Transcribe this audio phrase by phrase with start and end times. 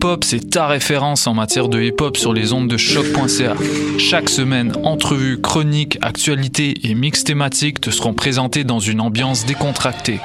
[0.00, 2.76] Pool Hip Hop, c'est ta référence en matière de hip hop sur les ondes de
[2.76, 3.54] choc.ca.
[3.98, 10.20] Chaque semaine, entrevues, chroniques, actualités et mix thématiques te seront présentés dans une ambiance décontractée.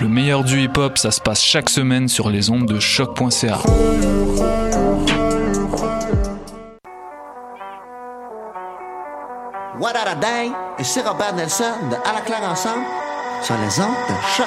[0.00, 3.58] Le meilleur du hip hop, ça se passe chaque semaine sur les ondes de choc.ca.
[9.80, 12.84] What a Day et c'est Robert Nelson de À la claire ensemble
[13.42, 14.46] sur les ondes de choc.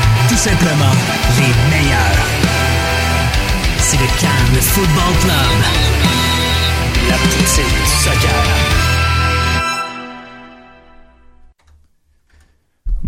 [0.31, 0.93] Tout simplement
[1.39, 2.25] les meilleurs.
[3.79, 5.57] C'est le Cannes Football Club.
[7.09, 8.81] La poutine du soccer.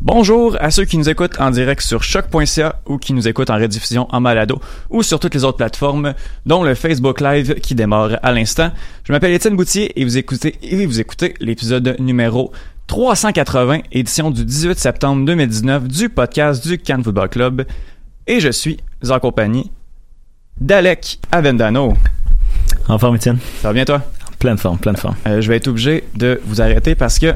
[0.01, 3.55] Bonjour à ceux qui nous écoutent en direct sur choc.ca ou qui nous écoutent en
[3.55, 8.19] rediffusion en malado ou sur toutes les autres plateformes, dont le Facebook Live qui démarre
[8.21, 8.71] à l'instant.
[9.05, 12.51] Je m'appelle Étienne Boutier et vous écoutez, et vous écoutez l'épisode numéro
[12.97, 17.65] 380, édition du 18 septembre 2019 du podcast du Cannes Football Club.
[18.27, 18.77] Et je suis
[19.09, 19.71] en compagnie
[20.61, 21.95] d'Alec Avendano.
[22.87, 23.39] En forme, Étienne?
[23.63, 24.03] Ça va bien toi?
[24.37, 25.15] Pleine forme, pleine forme.
[25.25, 27.33] Euh, je vais être obligé de vous arrêter parce que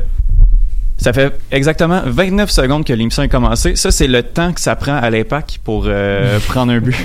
[1.00, 3.76] ça fait exactement 29 secondes que l'émission est commencée.
[3.76, 6.96] Ça, c'est le temps que ça prend à l'impact pour euh, prendre un but.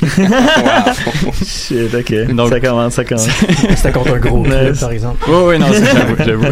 [1.44, 2.34] Shit, ok.
[2.36, 3.26] Donc- ça commence, ça commence.
[3.74, 5.24] C'était contre un gros club, par exemple.
[5.26, 6.44] Oui, oui, non, c'est- j'avoue, j'avoue.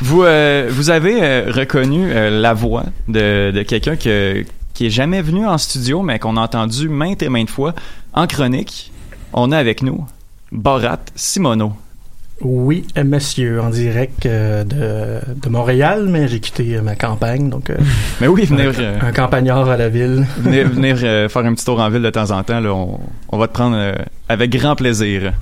[0.00, 4.44] Vous, euh, vous avez euh, reconnu euh, la voix de, de quelqu'un que,
[4.74, 7.74] qui est jamais venu en studio, mais qu'on a entendu maintes et maintes fois
[8.12, 8.92] en chronique.
[9.32, 10.04] On a avec nous
[10.52, 11.72] Borat Simono.
[12.40, 17.70] Oui, monsieur, en direct euh, de, de Montréal, mais j'ai quitté euh, ma campagne, donc
[17.70, 17.76] euh,
[18.20, 20.26] Mais oui, venez, un, un campagnard à la ville.
[20.38, 22.58] venez, euh, faire un petit tour en ville de temps en temps.
[22.58, 23.94] Là, on, on va te prendre
[24.28, 25.32] avec grand plaisir.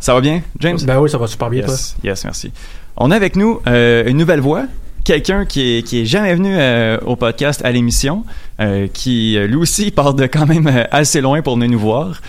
[0.00, 0.78] Ça va bien, James?
[0.84, 2.52] Ben oui, ça va super bien, Yes, yes, merci.
[2.96, 4.64] On a avec nous euh, une nouvelle voix,
[5.04, 8.24] quelqu'un qui est, qui est jamais venu euh, au podcast, à l'émission,
[8.60, 12.20] euh, qui lui aussi part de quand même assez loin pour venir nous voir.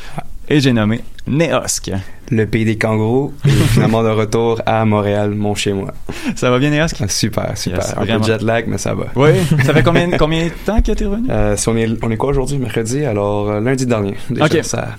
[0.49, 1.89] Et j'ai nommé Neosk.
[2.29, 5.93] le pays des kangourous et finalement de retour à Montréal, mon chez moi.
[6.35, 6.97] Ça va bien, Neosk?
[7.01, 7.79] Ah, super, super.
[7.79, 8.19] Yes, un peu vraiment.
[8.19, 9.05] de jet lag, mais ça va.
[9.15, 9.29] Oui.
[9.65, 11.27] Ça fait combien, combien de temps que t'es revenu?
[11.57, 13.05] Si on est, on est quoi aujourd'hui, mercredi?
[13.05, 14.15] Alors, lundi dernier.
[14.29, 14.59] Déjà, Ok.
[14.63, 14.89] ça,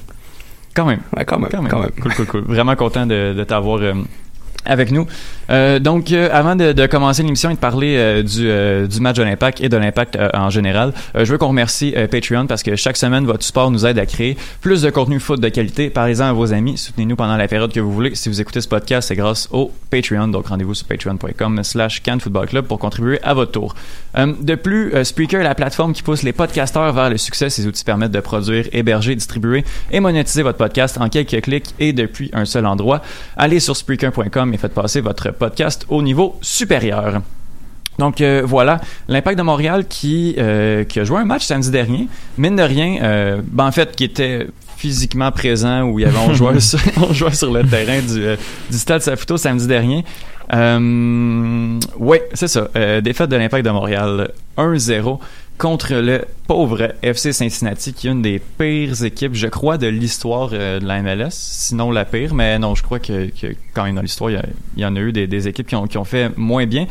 [0.75, 1.01] Quand même.
[1.17, 1.71] ouais, quand même, Quand même.
[1.71, 1.91] quand même.
[2.01, 2.45] Cool, cool, cool.
[2.47, 3.81] Vraiment content de, de t'avoir
[4.65, 5.07] avec nous.
[5.51, 9.61] Euh, donc, euh, avant de, commencer l'émission et de parler euh, du, match de l'Impact
[9.61, 13.45] et de l'Impact en général, je veux qu'on remercie Patreon parce que chaque semaine, votre
[13.45, 15.91] support nous aide à créer plus de contenu foot de qualité.
[15.91, 16.79] Parlez-en à vos amis.
[16.79, 18.15] Soutenez-nous pendant la période que vous voulez.
[18.15, 20.29] Si vous écoutez ce podcast, c'est grâce au Patreon.
[20.29, 23.75] Donc, rendez-vous sur patreon.com slash Cannes Football Club pour contribuer à votre tour.
[24.17, 27.51] De plus, Spreaker est la plateforme qui pousse les podcasteurs vers le succès.
[27.51, 31.93] Ces outils permettent de produire, héberger, distribuer et monétiser votre podcast en quelques clics et
[31.93, 33.03] depuis un seul endroit.
[33.37, 37.21] Allez sur Spreaker.com et faites passer votre podcast au niveau supérieur.
[37.99, 42.09] Donc euh, voilà, l'Impact de Montréal qui, euh, qui a joué un match samedi dernier,
[42.39, 46.19] mine de rien, euh, ben, en fait qui était physiquement présent où il y avait
[46.19, 48.37] 11 joueurs sur, 11 joueurs sur le terrain du,
[48.71, 50.05] du Stade Saputo samedi dernier.
[50.53, 52.69] Ouais, c'est ça.
[53.01, 55.19] Défaite de l'Impact de Montréal 1-0
[55.59, 60.51] contre le pauvre FC Cincinnati qui est une des pires équipes, je crois, de l'histoire
[60.53, 61.31] euh, de la MLS.
[61.31, 64.43] Sinon la pire, mais non, je crois que, que quand même dans l'histoire, il
[64.77, 66.87] y en a eu des, équipes qui ont fait moins bien.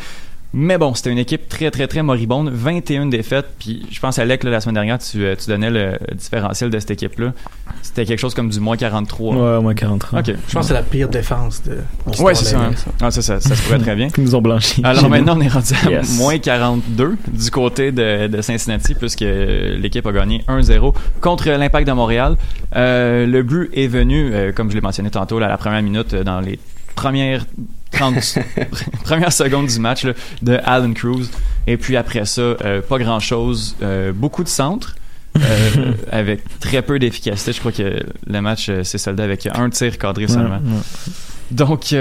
[0.55, 2.49] Mais bon, c'était une équipe très, très, très moribonde.
[2.53, 3.47] 21 défaites.
[3.57, 6.77] Puis je pense, Alec, là, la semaine dernière, tu, euh, tu donnais le différentiel de
[6.79, 7.33] cette équipe-là.
[7.81, 9.35] C'était quelque chose comme du moins 43.
[9.35, 10.19] Ouais, moins 43.
[10.19, 10.25] OK.
[10.27, 11.77] Je pense que c'est la pire défense de
[12.21, 12.57] Ouais, c'est ça.
[12.59, 12.71] la hein.
[13.01, 14.09] Ah, ça, ça, ça se pourrait très bien.
[14.17, 14.81] Ils nous ont blanchi.
[14.83, 16.17] Alors maintenant, on est rendu à Yes.
[16.19, 21.93] moins 42 du côté de, de Cincinnati, puisque l'équipe a gagné 1-0 contre l'Impact de
[21.93, 22.37] Montréal.
[22.75, 25.81] Euh, le but est venu, euh, comme je l'ai mentionné tantôt, là, à la première
[25.81, 26.59] minute, dans les
[26.95, 27.45] premières
[27.93, 28.39] 30
[29.03, 31.29] premières secondes du match là, de Alan Cruz
[31.67, 33.75] Et puis après ça, euh, pas grand-chose.
[33.81, 34.95] Euh, beaucoup de centres.
[35.37, 37.53] euh, avec très peu d'efficacité.
[37.53, 40.57] Je crois que le match s'est soldé avec un tir cadré seulement.
[40.57, 41.13] Ouais, ouais.
[41.51, 41.93] Donc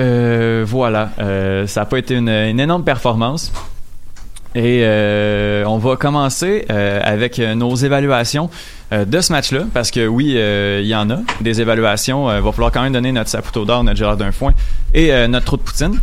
[0.67, 1.11] voilà,
[1.67, 3.53] ça n'a pas été une, une énorme performance.
[4.55, 8.51] Et euh, on va commencer euh, avec euh, nos évaluations
[8.93, 12.31] euh, de ce match-là, parce que oui, euh, il y en a des évaluations.
[12.37, 14.53] Il va falloir quand même donner notre Saputo d'or, notre Gérard d'un foin
[14.93, 15.99] et euh, notre trou de poutine.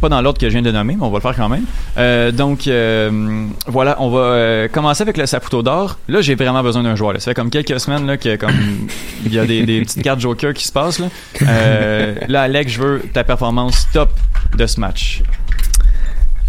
[0.00, 1.64] Pas dans l'ordre que je viens de nommer, mais on va le faire quand même.
[1.98, 5.98] Euh, donc euh, voilà, on va euh, commencer avec le Saputo d'or.
[6.08, 7.12] Là, j'ai vraiment besoin d'un joueur.
[7.12, 7.20] là.
[7.20, 8.50] Ça fait comme quelques semaines là, que comme
[9.26, 11.00] il y a des, des petites cartes Joker qui se passent.
[11.00, 11.08] Là,
[11.42, 14.08] Euh, là Alex, je veux ta performance top
[14.56, 15.22] de ce match.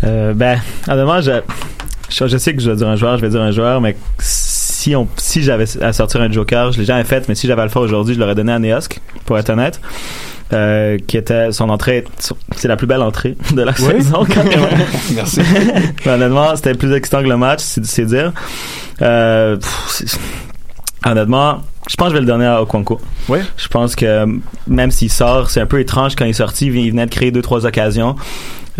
[0.03, 1.41] Euh, ben, honnêtement, je,
[2.09, 3.95] je, je sais que je vais dire un joueur, je vais dire un joueur, mais
[4.19, 7.61] si on, si j'avais à sortir un Joker, je l'ai jamais fait, mais si j'avais
[7.61, 9.79] à le faire aujourd'hui, je l'aurais donné à Neosk, pour être honnête.
[10.53, 12.03] Euh, qui était son entrée,
[12.57, 14.67] c'est la plus belle entrée de la saison quand même.
[15.15, 15.39] Merci.
[16.05, 18.33] Mais honnêtement, c'était plus excitant que le match, c'est dire.
[19.01, 20.17] Euh, pff,
[21.05, 22.99] honnêtement, je pense que je vais le donner à Okonko.
[23.29, 23.39] Oui.
[23.55, 24.25] Je pense que
[24.67, 26.65] même s'il sort, c'est un peu étrange quand il est sorti.
[26.65, 28.17] Il venait de créer deux trois occasions.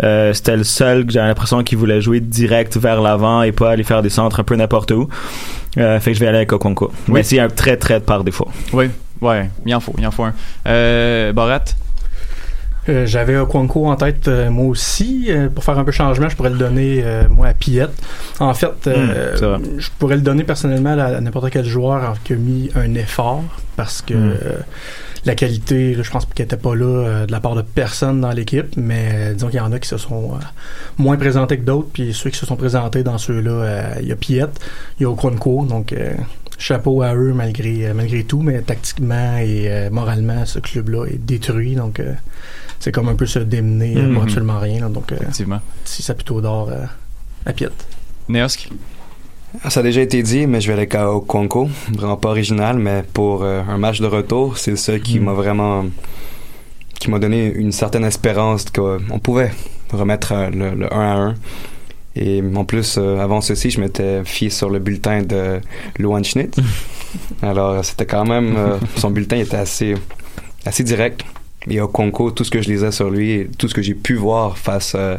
[0.02, 3.70] Euh, c'était le seul que j'avais l'impression qu'il voulait jouer direct vers l'avant et pas
[3.72, 5.08] aller faire des centres un peu n'importe où.
[5.78, 6.90] Euh, fait que je vais aller avec Okonko.
[7.08, 8.48] Mais c'est un très très par défaut.
[8.72, 8.86] Oui,
[9.20, 10.32] ouais, il en faut, il en faut un.
[10.66, 11.64] Euh, Borat,
[12.88, 15.26] Euh, J'avais Okwanko en tête euh, moi aussi.
[15.28, 17.92] Euh, pour faire un peu changement, je pourrais le donner euh, moi à Piette.
[18.40, 22.32] En fait, euh, Hmm, je pourrais le donner personnellement à, à n'importe quel joueur qui
[22.32, 23.44] a mis un effort
[23.76, 24.34] parce que Hmm.
[25.24, 28.20] La qualité, là, je pense qu'elle n'était pas là euh, de la part de personne
[28.20, 30.38] dans l'équipe, mais euh, disons qu'il y en a qui se sont euh,
[30.98, 34.12] moins présentés que d'autres, puis ceux qui se sont présentés dans ceux-là, euh, il y
[34.12, 34.58] a Piette,
[34.98, 36.14] il y a Okwanko, donc euh,
[36.58, 41.74] chapeau à eux malgré malgré tout, mais tactiquement et euh, moralement, ce club-là est détruit,
[41.76, 42.12] donc euh,
[42.80, 44.14] c'est comme un peu se démener Mhm.
[44.14, 44.80] pour absolument rien.
[44.80, 44.88] là.
[44.88, 45.60] donc, euh, effectivement.
[45.84, 46.84] si ça plutôt d'or euh,
[47.46, 47.68] à Piet.
[48.28, 48.70] Neosk,
[49.68, 51.68] Ça a déjà été dit, mais je vais aller avec Okonko.
[51.92, 55.24] Vraiment pas original, mais pour euh, un match de retour, c'est seul qui Mm.
[55.24, 55.84] m'a vraiment.
[56.98, 59.50] qui m'a donné une certaine espérance qu'on pouvait
[59.92, 61.34] remettre euh, le, le 1 à 1.
[62.14, 65.60] Et en plus, euh, avant ceci, je m'étais fié sur le bulletin de
[65.98, 66.56] Luan Schnitt.
[67.42, 68.54] Alors, c'était quand même.
[68.56, 69.94] euh, son bulletin était assez,
[70.64, 71.22] assez direct.
[71.70, 74.14] Et Okonko, tout ce que je lisais sur lui, et tout ce que j'ai pu
[74.14, 75.18] voir face à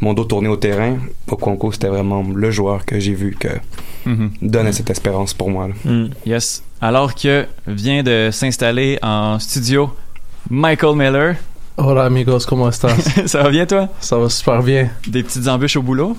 [0.00, 0.98] mon dos tourné au terrain,
[1.28, 3.48] Okonko, c'était vraiment le joueur que j'ai vu que
[4.06, 4.30] Mhm.
[4.42, 5.68] donnait cette espérance pour moi.
[5.84, 6.06] Hmm.
[6.26, 6.62] yes.
[6.80, 9.90] Alors que vient de s'installer en studio
[10.50, 11.36] Michael Miller.
[11.76, 12.96] Hola amigos, ¿cómo estás?
[13.26, 13.88] Ça va bien toi?
[14.00, 14.90] Ça va super bien.
[15.06, 16.16] Des petites embûches au boulot?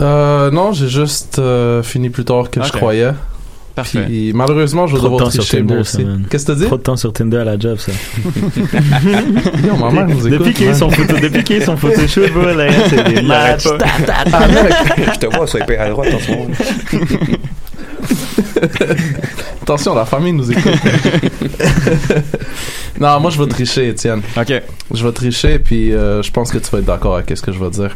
[0.00, 3.12] Euh, non, j'ai juste euh, fini plus tard que je croyais.
[3.80, 4.04] Parfait.
[4.06, 6.06] Puis malheureusement, je vais Trop de devoir temps sur tricher moi aussi.
[6.28, 6.66] Qu'est-ce que t'as dit?
[6.66, 7.92] Trop de temps sur Tinder à la job, ça.
[9.66, 10.38] Yo, ma mère nous écoute.
[10.38, 10.74] depuis qu'il man.
[10.74, 13.64] son photo, depuis qu'il a son photoshoot, bro, là, c'est des matchs.
[13.64, 14.24] ta, ta.
[15.14, 16.50] je te vois swiper à droite en ce moment.
[19.62, 20.72] Attention, la famille nous écoute.
[23.00, 24.22] non, moi je vais tricher, Étienne.
[24.36, 24.52] Ok.
[24.92, 27.52] Je vais tricher, puis euh, je pense que tu vas être d'accord avec ce que
[27.52, 27.94] je vais dire.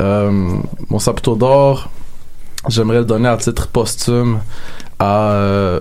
[0.00, 0.30] Euh,
[0.88, 1.90] mon saputo d'or,
[2.68, 4.40] j'aimerais le donner à titre posthume
[5.00, 5.32] à.
[5.32, 5.80] euh,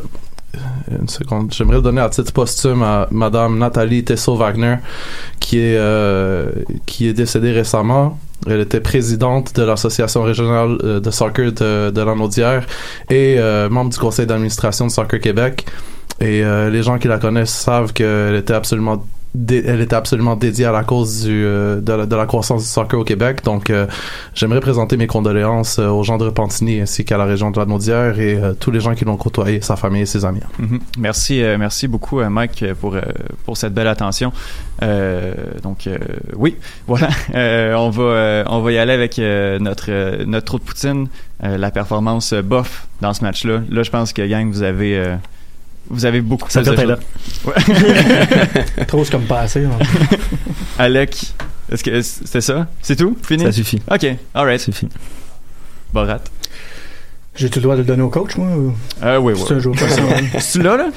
[0.99, 1.53] une seconde.
[1.53, 4.77] J'aimerais donner à titre posthume à Madame Nathalie Tessot-Wagner,
[5.39, 6.49] qui est euh,
[6.85, 8.17] qui est décédée récemment.
[8.47, 14.25] Elle était présidente de l'association régionale euh, de soccer de, de et membre du conseil
[14.25, 15.65] d'administration de Soccer Québec.
[16.21, 19.05] Et les gens qui la connaissent savent qu'elle était absolument
[19.35, 23.43] elle était absolument dédiée à la cause euh, de, la, croissance du soccer au Québec.
[23.43, 23.85] Donc, euh,
[24.33, 27.65] j'aimerais présenter mes condoléances euh, aux gens de Repentigny ainsi qu'à la région de la
[27.65, 30.41] Naudière et tous les gens qui l'ont côtoyé, sa famille et ses amis.
[30.57, 30.79] Mhm.
[30.97, 32.97] Merci, merci beaucoup, Mike, pour,
[33.45, 34.31] pour cette belle attention.
[34.81, 35.87] Donc,
[36.35, 36.55] oui,
[36.87, 37.09] voilà.
[37.77, 41.07] On, va, on va y aller avec notre, notre trou de poutine,
[41.41, 43.61] la performance bof dans ce match-là.
[43.69, 45.17] Là, je pense que, gang, vous avez,
[45.89, 46.97] vous avez beaucoup Ça plus de là.
[47.45, 47.53] choses.
[48.87, 49.65] Trop, c'est comme passé.
[49.65, 49.77] hein.
[50.79, 51.33] Alec,
[51.71, 52.67] est-ce que c'était ça?
[52.81, 53.17] C'est tout?
[53.23, 53.43] Fini?
[53.43, 53.81] Ça suffit.
[53.91, 54.59] OK, alright.
[54.59, 54.89] Ça suffit.
[55.93, 56.19] Borat.
[57.35, 58.49] J'ai-tu le droit de le donner au coach, moi?
[59.03, 59.61] Euh, oui, C'est un oui.
[59.61, 60.25] jour personnel.
[60.39, 60.87] C'est là, là?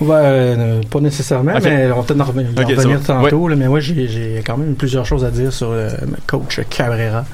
[0.00, 1.62] Ouais, euh, pas nécésairement, Ok.
[1.64, 3.46] mais on va peut-être en revenir, en tantôt.
[3.48, 5.88] là, mais moi, j'ai j'ai quand même plusieurs choses à dire sur le
[6.26, 7.24] coach Cabrera.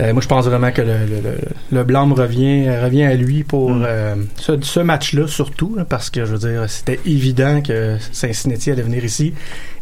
[0.00, 1.38] Euh, moi, je pense vraiment que le, le, le,
[1.72, 3.84] le blâme revient, revient à lui pour Mm.
[3.86, 8.70] euh, ce, ce match-là, surtout, là, parce que, je veux dire, c'était évident que Cincinnati
[8.70, 9.34] allait venir ici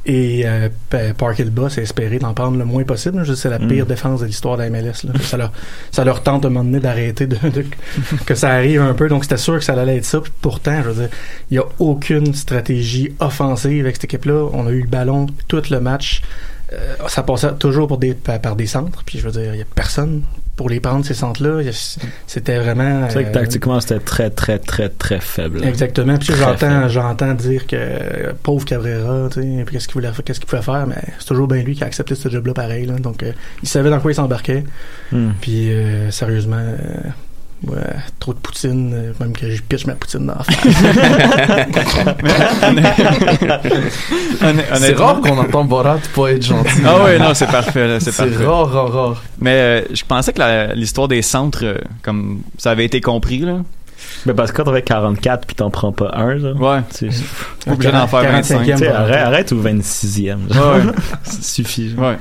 [0.08, 0.68] et euh,
[1.18, 3.24] Park Boss a espéré d'en prendre le moins possible.
[3.36, 3.68] C'est la Mm.
[3.68, 5.04] pire défense de l'histoire de la MLS.
[5.04, 5.12] là.
[5.20, 5.52] Ça, leur,
[5.90, 7.66] ça leur tente à un moment donné d'arrêter de, de-
[8.24, 9.08] que ça arrive un peu.
[9.08, 10.20] Donc, c'était sûr que ça allait être ça.
[10.20, 11.08] Puis pourtant, je veux dire,
[11.50, 14.48] il n'y a aucune stratégie offensive avec cette équipe-là.
[14.52, 16.22] On a eu le ballon tout le match.
[16.72, 19.02] Euh, ça passait toujours pour des, par, par des centres.
[19.04, 20.22] Puis je veux dire, il n'y a personne
[20.56, 21.60] pour les prendre ces centres-là,
[22.26, 23.06] c'était vraiment.
[23.08, 25.62] C'est vrai que euh, tactiquement, c'était très, très, très, très faible.
[25.62, 26.16] Exactement.
[26.16, 30.40] Puis j'entends, j'entends dire que euh, pauvre Cabrera, tu sais, qu'est-ce qu'il voulait, faire- qu'est-ce
[30.40, 32.86] qu'il pouvait faire, mais c'est toujours bien lui qui a accepté ce job-là pareil.
[32.86, 32.94] Là.
[32.94, 33.32] Donc, euh,
[33.62, 34.64] il savait dans quoi il s'embarquait.
[35.12, 35.32] Hmm.
[35.42, 36.76] Puis euh, sérieusement, euh,
[37.66, 37.76] ouais,
[38.20, 40.56] trop de poutine, euh, même que je pitch ma poutine dans la face.
[44.76, 46.70] C'est rare qu'on entend Borat pas être gentil.
[46.84, 48.10] Ah oui, non, c'est parfait, là, c'est
[48.44, 49.22] rare, rare, rare.
[49.40, 53.38] Mais euh, je pensais que la- l'histoire des centres, euh, comme ça avait été compris,
[53.40, 53.58] là.
[54.24, 56.52] Mais parce que quand t'avais 44 puis t'en prends pas un, là.
[56.52, 56.80] Ouais.
[56.96, 57.10] Tu
[57.70, 58.64] Obligé d'en faire 25.
[58.64, 58.94] tu sais, bon.
[58.94, 60.36] arrête, arrête au 26e.
[60.48, 60.54] Ouais.
[61.24, 61.90] Ça suffit.
[61.90, 62.10] genre.
[62.10, 62.18] Ouais.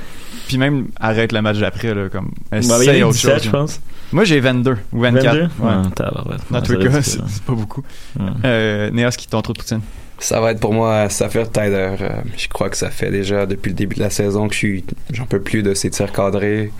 [0.48, 2.32] Puis même, arrête le match d'après, là, comme.
[2.52, 3.44] A Essaye autre 17, chose.
[3.44, 3.60] je là.
[3.60, 3.80] pense.
[4.12, 5.26] Moi, j'ai 22 ou 24.
[5.26, 5.42] 22?
[5.60, 6.38] Ouais.
[6.52, 7.84] Dans tous les c'est cas, c'est pas beaucoup.
[8.20, 8.26] Ouais.
[8.46, 9.82] Euh, Néos, qui ton trop de poutine?
[10.20, 11.96] Ça va être pour moi Saphir Tyler.
[12.00, 14.60] Euh, je crois que ça fait déjà depuis le début de la saison que je
[14.60, 16.72] suis, j'en peux plus de ses tirs cadrés,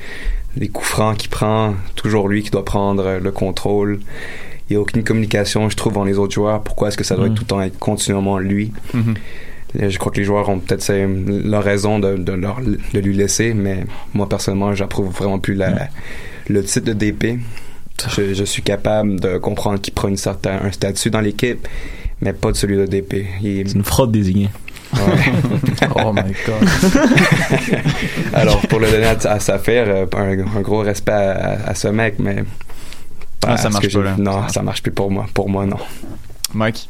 [0.56, 4.00] les coups francs qu'il prend, toujours lui qui doit prendre euh, le contrôle.
[4.70, 6.62] Il n'y a aucune communication, je trouve, entre les autres joueurs.
[6.64, 7.32] Pourquoi est-ce que ça doit Mm.
[7.32, 8.72] être tout le temps être continuellement lui?
[8.94, 9.16] Mhm.
[9.82, 10.90] Euh, Je crois que les joueurs ont peut-être
[11.46, 15.90] leur raison de, de, leur- de lui laisser, mais moi personnellement, j'approuve vraiment plus la,
[16.48, 17.40] le titre de DP.
[18.16, 21.66] Je, je suis capable de comprendre qu'il prend une certain, un statut dans l'équipe,
[22.22, 23.26] mais pas de celui de DP.
[23.42, 24.50] Il C'est une fraude désignée.
[24.94, 25.00] ouais.
[26.04, 26.70] Oh my god.
[28.34, 31.88] Alors, pour le donner à, à Saphir, euh, un, un gros respect à, à ce
[31.88, 32.44] mec, mais.
[33.46, 34.16] Ah, ça marche pas, là.
[34.18, 35.26] Non, ça marche plus pour moi.
[35.34, 35.78] Pour moi, non.
[36.54, 36.90] Mike?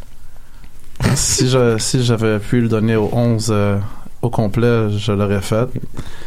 [1.14, 3.78] si je- si j'avais pu le donner au 11 euh,
[4.25, 5.67] au complet, je l'aurais fait.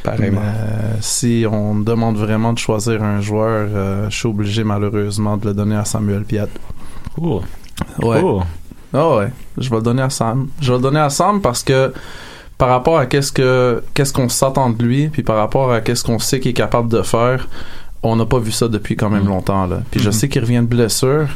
[0.03, 0.41] Pareillement.
[0.41, 4.65] Mais, euh, si on me demande vraiment de choisir un joueur, euh, je suis obligé
[4.65, 6.47] malheureusement de le donner à Samuel Piat.
[7.21, 7.43] Oh.
[8.03, 8.21] Ouais.
[8.23, 8.43] Oh.
[8.95, 9.29] Ah ouais,
[9.59, 10.49] je vais le donner à Sam.
[10.61, 11.93] Je vais le donner à Sam parce que
[12.57, 16.03] par rapport à qu'est-ce que qu'est-ce qu'on s'attend de lui, puis par rapport à qu'est-ce
[16.05, 17.49] qu'on sait qu'il est capable de faire,
[18.03, 19.29] on n'a pas vu ça depuis quand même Mm.
[19.29, 19.81] longtemps là.
[19.91, 20.13] Puis je Mhm.
[20.13, 21.29] sais qu'il revient de blessure,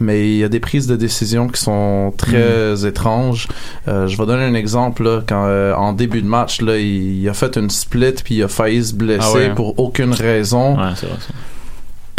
[0.00, 3.48] mais il y a des prises de décision qui sont très étranges.
[3.86, 7.20] Euh, je vais donner un exemple là, quand euh, en début de match là, il,
[7.20, 10.12] il a fait une split puis il a failli se blesser Ah ouais, pour aucune
[10.12, 10.76] raison.
[10.76, 11.34] Ouais, c'est vrai ça.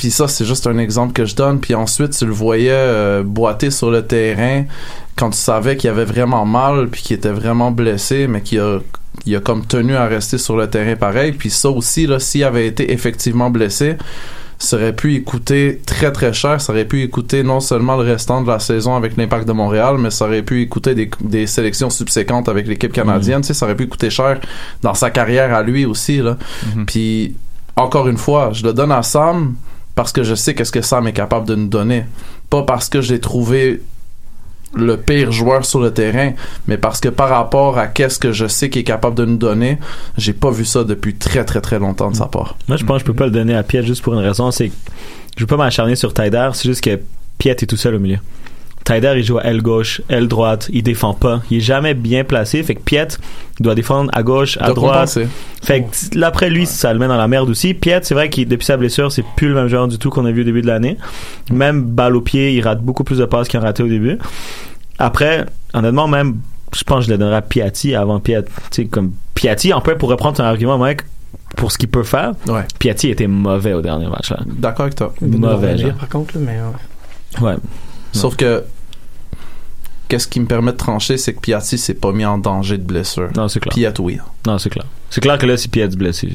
[0.02, 1.60] Puis ça, c'est juste un exemple que je donne.
[1.60, 4.64] Puis ensuite, tu le voyais euh, boiter sur le terrain
[5.16, 8.80] quand tu savais qu'il avait vraiment mal, puis qu'il était vraiment blessé, mais qu'il a,
[9.28, 11.34] il a comme tenu à rester sur le terrain pareil.
[11.34, 13.98] Puis ça aussi, là, s'il avait été effectivement blessé,
[14.62, 16.62] ça aurait pu coûter très très cher.
[16.62, 19.96] Ça aurait pu coûter non seulement le restant de la saison avec l'Impact de Montréal,
[19.98, 23.42] mais ça aurait pu coûter des, des sélections subséquentes avec l'équipe canadienne.
[23.42, 24.40] Tu sais, ça aurait pu coûter cher
[24.84, 26.18] dans sa carrière à lui aussi.
[26.18, 26.38] Là.
[26.76, 26.86] Mhm.
[26.86, 27.36] Puis
[27.76, 29.56] encore une fois, je le donne à Sam
[29.96, 32.06] parce que je sais qu'est-ce que Sam est capable de nous donner.
[32.52, 33.82] Pas parce que je l'ai trouvé
[34.74, 36.32] le pire joueur sur le terrain,
[36.68, 39.38] mais parce que par rapport à qu'est-ce que je sais qu'il est capable de nous
[39.38, 39.78] donner,
[40.18, 42.58] j'ai pas vu ça depuis très très très longtemps de sa part.
[42.68, 44.52] Moi, je pense que je peux pas le donner à Piet juste pour une raison,
[44.52, 44.76] c'est que
[45.36, 47.00] je veux pas m'acharner sur Tyder, c'est juste que
[47.38, 48.20] Piet est tout seul au milieu.
[48.84, 51.42] Tyder, il joue à aile gauche, aile droite, il défend pas.
[51.52, 53.08] Il est jamais bien placé, fait que Piet
[53.60, 54.94] doit défendre à gauche, à droite.
[55.14, 55.28] compenser.
[55.62, 57.74] Fait que là, après lui, ça le met dans la merde aussi.
[57.76, 60.26] Piet, c'est vrai qu'il depuis sa blessure, c'est plus le même joueur du tout qu'on
[60.26, 60.98] a vu au début de l'année.
[61.52, 64.18] Même balle au pied, il rate beaucoup plus de passes qu'il en raté au début.
[64.98, 66.38] Après, honnêtement, même,
[66.76, 68.44] je pense que je le donnerais à Piatti avant Piet.
[68.44, 71.02] Tu sais, comme Piatti, en fait, pour reprendre ton argument, mec,
[71.56, 74.32] pour ce qu'il peut faire, Ouais, Piatti était mauvais au dernier match.
[74.32, 74.40] Là.
[74.48, 75.14] d'accord avec toi.
[75.22, 75.94] Mauvais, genre.
[75.94, 76.58] par contre, mais
[77.42, 77.46] ouais.
[77.46, 77.56] Ouais.
[78.12, 78.64] Sauf que
[80.08, 82.84] qu'est-ce qui me permet de trancher, c'est que Piatti s'est pas mis en danger de
[82.84, 83.30] blessure.
[83.36, 83.74] Non, c'est clair.
[83.74, 84.18] Piat, oui.
[84.46, 84.86] Non, c'est clair.
[85.10, 86.34] C'est clair que là, si est blessé,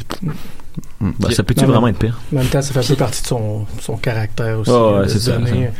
[1.00, 1.12] Mm.
[1.18, 2.18] bah, ça peut-tu vraiment être pire?
[2.34, 4.70] En même temps, ça fait un peu partie de son, son caractère aussi.
[4.70, 5.32] Oh, ouais, c'est ça.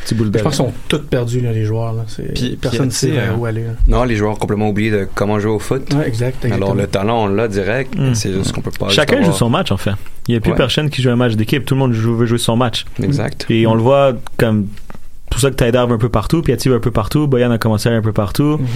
[0.05, 1.93] Petit boule Je pense qu'ils sont tous perdus, là, les joueurs.
[1.93, 2.05] Là.
[2.35, 3.65] Puis- personne ne sait vers euh, où aller.
[3.65, 3.71] là.
[3.89, 5.93] Non, les joueurs ont complètement oublié de comment jouer au foot.
[5.95, 6.45] Ouais, exact.
[6.47, 7.95] Alors, le talent, on l'a direct.
[7.95, 8.15] Mm.
[8.15, 8.89] C'est juste qu'on peut pas.
[8.89, 9.93] Chacun joue son match, en fait.
[10.29, 10.57] Il n'y a plus Ouais.
[10.57, 11.65] personne qui joue un match d'équipe.
[11.67, 12.85] Tout le monde joue- veut jouer son match.
[13.03, 13.45] Exact.
[13.51, 14.67] Et on le voit comme
[15.31, 17.59] pour ça que Tyder va un peu partout, Piatti va un peu partout, Boyan a
[17.59, 18.59] commencé à aller un peu partout.
[18.59, 18.67] Mhm.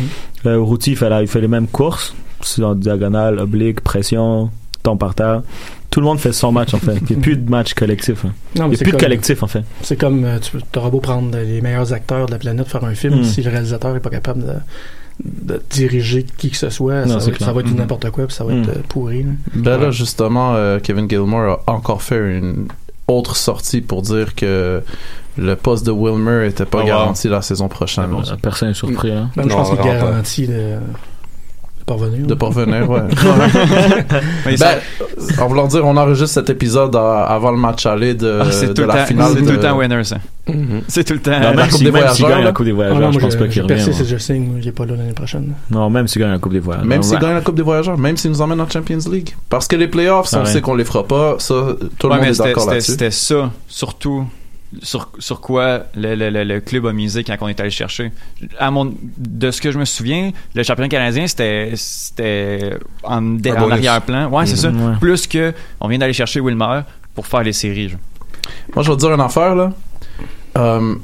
[0.46, 4.50] Euh, Routy il fait, la- il fait les mêmes courses, c'est en diagonale, oblique, pression,
[4.82, 5.42] tombe par terre.
[5.90, 6.96] Tout le monde fait son match en fait.
[7.10, 8.24] Il n'y a plus de match collectif.
[8.24, 8.32] hein.
[8.56, 9.64] Non, Il n'y a plus de comme- collectif en fait.
[9.82, 12.94] C'est comme euh, tu auras beau prendre les meilleurs acteurs de la planète faire un
[12.94, 13.24] film, Mm.
[13.24, 14.54] si le réalisateur est pas capable de,
[15.54, 17.48] de diriger qui que ce soit, Non, ça, va, clair.
[17.48, 17.76] ça va être Mhm.
[17.78, 18.62] n'importe quoi, puis ça va Mm.
[18.62, 19.22] être euh, pourri.
[19.24, 19.30] là.
[19.54, 22.68] Ben là, justement, euh, Kevin Gilmore a encore fait une
[23.08, 24.82] autre sortie pour dire que
[25.40, 26.86] le poste de Wilmer était pas Oh, wow.
[26.86, 28.10] garanti la saison prochaine.
[28.42, 29.10] Personne n'est surpris.
[29.12, 29.30] Hein.
[29.36, 30.06] Même je Non, pense qu'il vraiment pas.
[30.06, 32.26] garantit de, de parvenir.
[32.26, 33.00] De pas revenir, ouais.
[34.46, 34.78] Mais ben,
[35.40, 38.68] en voulant dire, on enregistre cet épisode à- avant le match aller de, Ah, c'est
[38.68, 39.32] de tout le la temps, finale.
[39.34, 40.16] c'est tout le temps winner, ça.
[40.88, 41.30] C'est tout le temps.
[41.32, 42.52] Non, la même Coupe si, des même s'il voyageurs, gagne la.
[42.52, 43.74] Coupe des Ah voyageurs, non, je moi, pense pas qu'il revient.
[43.74, 45.54] percé si je signe, il est pas là l'année prochaine.
[45.70, 46.86] Non, même s'il gagne la Coupe des voyageurs.
[46.88, 47.20] Même s'il Ouais.
[47.22, 49.34] gagne la Coupe des voyageurs, même s'il nous emmène en Champions League.
[49.48, 50.46] Parce que les playoffs, Ah on ouais.
[50.46, 51.54] sait qu'on les fera pas, ça,
[51.98, 52.90] tout le monde est d'accord c'était là-dessus.
[52.92, 54.24] c'était ça, surtout,
[54.82, 58.12] sur, sur quoi le, le, le, le club a misé quand on est allé chercher.
[58.58, 63.70] À mon, de ce que je me souviens, le championnat canadien, c'était c'était en, en
[63.70, 64.28] arrière-plan.
[64.30, 64.70] Ouais, c'est ça.
[64.70, 64.96] Mhm, ouais.
[65.00, 66.80] Plus que on vient d'aller chercher Wilmer
[67.14, 67.88] pour faire les séries.
[67.90, 68.00] genre.
[68.74, 69.72] Moi, je vais te dire une affaire, là.
[70.58, 70.94] Euh,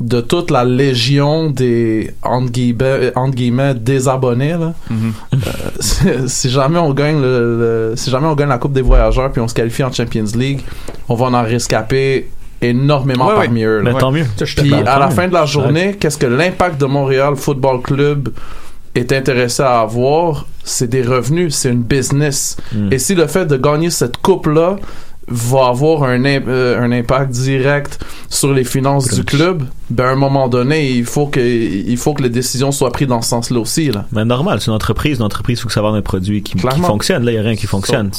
[0.00, 4.74] de toute la légion des, entre guillemets, entre guillemets, désabonnés, là.
[5.78, 9.30] si, si jamais on gagne le, le- si jamais on gagne la Coupe des Voyageurs
[9.30, 10.60] puis on se qualifie en Champions League,
[11.08, 12.30] on va en rescaper
[12.62, 13.44] énormément Ouais, ouais.
[13.46, 13.82] parmi eux, là.
[13.84, 14.00] Mais Ouais.
[14.00, 14.24] tant mieux.
[14.56, 15.14] Puis à la Ouais.
[15.14, 18.30] fin de la journée, qu'est-ce que l'impact de Montréal Football Club
[18.94, 22.56] est intéressé à avoir, c'est des revenus, c'est une business.
[22.72, 22.92] Mm.
[22.92, 24.76] Et si le fait de gagner cette coupe-là
[25.28, 27.98] va avoir un, euh, un impact direct
[28.28, 32.14] sur les finances du club, ben à un moment donné, il faut que il faut
[32.14, 33.90] que les décisions soient prises dans ce sens-là aussi.
[33.90, 34.06] Là.
[34.12, 35.18] Mais normal, c'est une entreprise.
[35.18, 37.24] Une entreprise, il faut que ça avoir un produit qui, fonctionne.
[37.24, 38.10] Là, il n'y a rien qui fonctionne.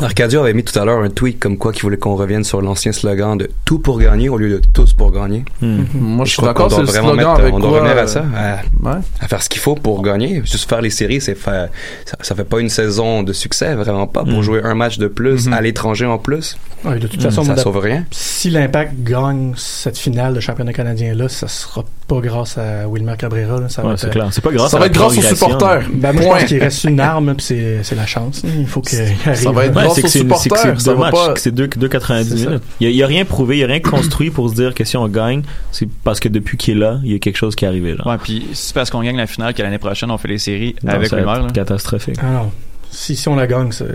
[0.00, 2.60] Arcadio avait mis tout à l'heure un tweet comme quoi qu'il voulait qu'on revienne sur
[2.60, 5.44] l'ancien slogan de tout pour gagner au lieu de tous pour gagner.
[5.62, 5.82] Hmm.
[5.94, 7.96] Moi, je Je suis d'accord, doit le vraiment slogan mettre, avec on doit quoi, revenir
[7.98, 8.54] euh, à ça, à,
[8.88, 9.00] ouais.
[9.20, 10.42] à faire ce qu'il faut pour gagner.
[10.44, 11.68] Juste faire les séries, c'est faire,
[12.04, 14.24] ça, ça fait pas une saison de succès, vraiment pas.
[14.24, 14.42] Pour Mm.
[14.42, 15.52] jouer un match de plus Mhm.
[15.52, 16.43] à l'étranger en plus,
[16.84, 18.04] Ouais, de toute façon, ça moi, sauve rien.
[18.10, 23.58] si l'Impact gagne cette finale de championnat canadien-là, ça sera pas grâce à Wilmer Cabrera.
[23.58, 23.68] là.
[23.70, 24.28] Ça va Ouais, être, clair.
[24.32, 25.88] C'est pas grâce Ça à va être grâce aux supporters.
[25.94, 28.44] Ben, moi, je pense qu'il reste une arme, puis c'est c'est la chance.
[28.44, 28.50] là.
[28.58, 29.34] Il faut qu'il arrive.
[29.34, 31.68] Ça va être Ouais, grâce aux supporters, c'est ça deux va matchs, pas- c'est deux,
[31.68, 32.46] deux 90 C'est ça.
[32.50, 32.62] minutes.
[32.80, 34.84] Il y, a, a rien prouvé, il y a rien construit pour se dire que
[34.84, 35.40] si on gagne,
[35.72, 37.96] c'est parce que depuis qu'il est là, il y a quelque chose qui est arrivé.
[37.96, 38.06] Genre.
[38.06, 40.76] Ouais, puis c'est parce qu'on gagne la finale que l'année prochaine on fait les séries
[40.82, 41.52] Non, avec ça va Wilmer.
[41.54, 42.16] catastrophique.
[42.22, 42.50] Ah non.
[42.90, 43.86] Si, si on la gagne, c'est-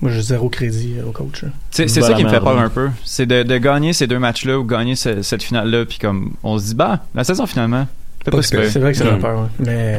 [0.00, 1.44] moi j'ai zéro crédit au coach.
[1.70, 2.88] C'est c'est Bah, ça qui me fait peur un peu.
[3.04, 6.58] C'est de, de gagner ces deux matchs-là ou gagner ce- cette finale-là, puis comme on
[6.58, 7.86] se dit, bah, la saison finalement,
[8.24, 9.40] c'est pas vrai que ça fait peur.
[9.40, 9.46] ouais.
[9.60, 9.98] Mais.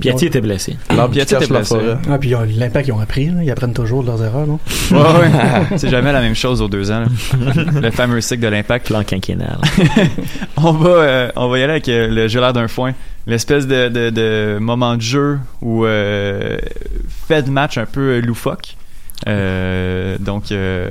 [0.00, 0.76] Piatti était blessé.
[0.88, 1.76] Cache t'es la blessé.
[2.10, 3.26] Ah, puis l'impact, ils ont appris.
[3.30, 3.42] là.
[3.42, 4.58] Ils apprennent toujours de leurs erreurs, non?
[4.90, 5.30] Ouais, ouais.
[5.78, 7.00] c'est jamais la même chose aux deux ans.
[7.00, 7.62] là.
[7.80, 8.88] le fameux cycle de l'impact.
[8.88, 9.56] Plan quinquennal.
[10.58, 12.92] On va, euh, on va y aller avec euh, le jeu l'air d'un foin.
[13.26, 16.58] L'espèce de, de, de moment de jeu ou euh,
[17.26, 18.76] fait de match un peu euh, loufoque.
[19.26, 20.90] Euh, donc, euh,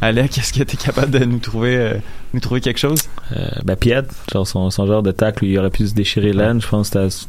[0.00, 1.94] Alec, est-ce que tu es capable de nous trouver, euh,
[2.32, 2.98] nous trouver quelque chose?
[3.36, 6.60] Euh, ben Piet, genre son, son genre de tacle il aurait pu se déchirer l'aine,
[6.60, 7.26] je pense que c'était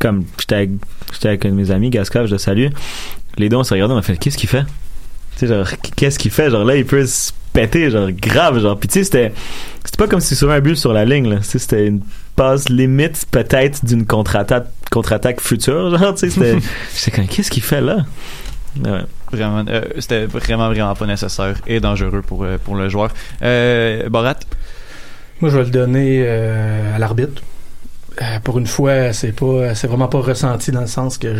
[0.00, 0.68] comme j'étais
[1.28, 2.68] avec, un de mes amis, Gascave, je le salue.
[3.38, 4.64] Les deux on s'est regardé, on a fait qu'est-ce qu'il fait?
[5.36, 6.50] Tu sais, genre, qu'est-ce qu'il fait?
[6.50, 8.78] Genre là, il peut se péter, genre grave, genre.
[8.78, 9.32] Puis tu sais, c'était,
[9.84, 11.36] c'était pas comme si sur un but sur la ligne, là.
[11.36, 12.00] Tu sais, c'était une
[12.34, 16.58] passe limite peut-être d'une contre-attaque, contre-attaque future, genre, tu sais, c'était,
[16.96, 17.98] j'étais comme, qu'est-ce qu'il fait là?
[18.82, 19.02] Ouais.
[19.32, 23.10] Vraiment, euh, c'était vraiment, vraiment pas nécessaire et dangereux pour, euh, pour le joueur.
[23.42, 24.40] Euh, Borat?
[25.40, 27.42] Moi, je vais le donner euh, à l'arbitre.
[28.20, 31.36] Euh, pour une fois, c'est pas, c'est vraiment pas ressenti dans le sens que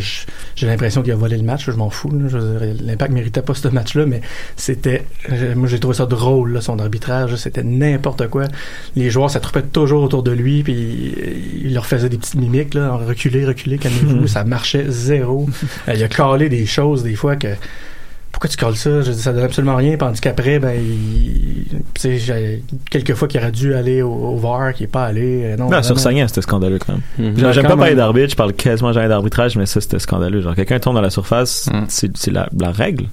[0.57, 1.67] j'ai l'impression qu'il a volé le match.
[1.67, 2.11] Je m'en fous.
[2.11, 2.29] là.
[2.29, 4.23] Je veux dire, L'impact méritait pas ce match-là, mais
[4.57, 7.37] c'était, je- moi j'ai trouvé ça drôle, là, son arbitrage.
[7.37, 8.45] C'était n'importe quoi.
[8.97, 12.73] Les joueurs s'attrouppaient toujours autour de lui, puis il, il leur faisait des petites mimiques,
[12.75, 14.27] là, reculez, reculez, calmez-vous.
[14.27, 15.49] ça marchait zéro.
[15.89, 17.49] Euh, il a calé des choses des fois que
[18.33, 19.03] pourquoi tu colles ça?
[19.03, 23.29] Je dis, ça donne absolument rien, tandis qu'après, ben, il, tu sais, j'ai quelques fois
[23.29, 25.43] qu'il aurait dû aller au, au VAR, qui est pas allé.
[25.45, 25.99] euh, Non, Non, sur.
[25.99, 27.03] Sagnan, c'était scandaleux quand même.
[27.31, 27.37] Mhm.
[27.37, 30.41] J'aime Ouais, j'aime pas parler d'arbitre, je parle quasiment jamais d'arbitrage, mais ça, c'était scandaleux.
[30.41, 31.85] Genre, quelqu'un tombe dans la surface, Mm.
[31.89, 33.07] c'est la, la règle.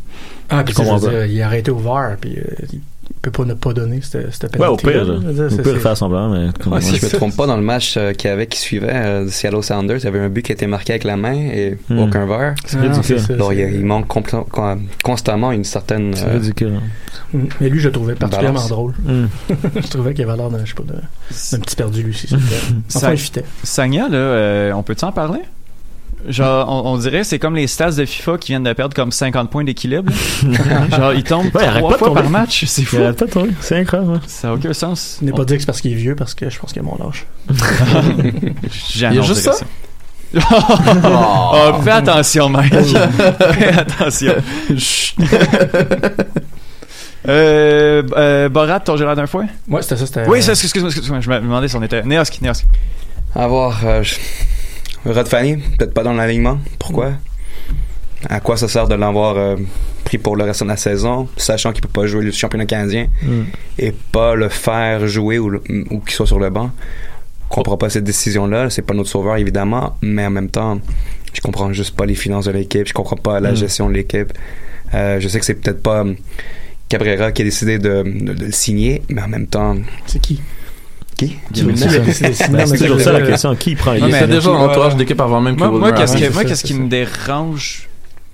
[0.50, 2.78] Ah, puis je veux dire, il a arrêté au VAR, puis euh,
[3.22, 4.92] peut pas ne pas donner cette, cette Ouais, au pénalité.
[4.92, 5.20] pire, genre.
[5.50, 6.48] Dire, Au pire, faire semblant, mais.
[6.70, 8.88] Ouais, si je me trompe pas, dans le match euh, qu'il y avait, qui suivait,
[8.92, 11.18] euh, de Seattle Sounders, il y avait un but qui a été marqué avec la
[11.18, 12.00] main et Hmm.
[12.00, 12.56] aucun verre.
[12.66, 13.74] C'est Ah, ridicule.
[13.76, 14.08] il, manque
[15.04, 16.14] constamment une certaine.
[16.16, 16.74] C'est euh, ridicule.
[16.78, 16.84] hein.
[17.34, 17.44] Mm.
[17.62, 18.70] Mais lui, je le trouvais particulièrement Balance.
[18.70, 18.94] drôle.
[19.06, 19.26] Mm.
[19.76, 21.00] je trouvais qu'il avait l'air d'un, je sais pas, d'un
[21.58, 22.28] d'un petit perdu, lui aussi.
[22.28, 22.40] c'était-
[22.88, 23.44] Ça- Enfin, il fitait.
[23.64, 25.40] Sagna, là, euh, on peut-tu en parler?
[26.28, 29.12] Genre, on, on dirait c'est comme les stats de FIFA qui viennent de perdre comme
[29.12, 30.12] 50 points d'équilibre.
[30.96, 32.66] Genre, ils tombent Ouais, trois pas de fois par match.
[32.66, 32.98] C'est fou.
[32.98, 33.52] Arrête pas de tomber.
[33.62, 34.16] C'est incroyable.
[34.16, 34.22] hein.
[34.28, 35.20] Ça n'a aucun sens.
[35.22, 36.86] N'est pas dit que c'est parce qu'il est vieux, parce que je pense qu'il a
[36.86, 37.26] mon âge.
[38.94, 39.66] Jamais Il y a on juste dirait ça?
[41.52, 42.74] oh, fais attention, Mike.
[42.76, 44.34] fais attention.
[44.78, 45.16] Chut.
[47.28, 49.48] euh, euh, Borat, ton gérard d'un foin?
[49.68, 50.28] Ouais, c'était ça, c'était.
[50.28, 52.04] Oui, ça, excuse-moi, excuse-moi, je me demandais si on était.
[52.04, 52.66] Neosk, Neosk.
[53.36, 54.16] Avoir euh, je-
[55.06, 56.60] Rod Fanny, peut-être pas dans l'alignement.
[56.78, 57.14] Pourquoi?
[58.30, 59.56] À quoi ça sert de l'avoir euh,
[60.04, 63.08] pris pour le reste de la saison, sachant qu'il peut pas jouer le championnat canadien
[63.24, 63.42] Mm.
[63.78, 65.56] et pas le faire jouer ou,
[65.90, 66.72] ou qu'il soit sur le banc?
[67.50, 68.70] Je comprends pas cette décision-là.
[68.70, 70.80] C'est pas notre sauveur, évidemment, mais en même temps,
[71.34, 72.88] je comprends juste pas les finances de l'équipe.
[72.88, 73.56] Je comprends pas la Mm.
[73.56, 74.34] gestion de l'équipe.
[74.94, 76.04] Euh, je sais que c'est peut-être pas
[76.90, 80.42] Cabrera qui a décidé de, de- de le signer, mais en même temps, C'est qui?
[81.28, 81.38] Qui?
[81.66, 83.56] Mais C'est toujours c'est- ça la question.
[83.56, 86.68] Qui prend les Il mais- était déjà l'entourage d'équipe avant même que Moi, qu'est-ce c'est
[86.68, 87.88] qui c'est me dérange?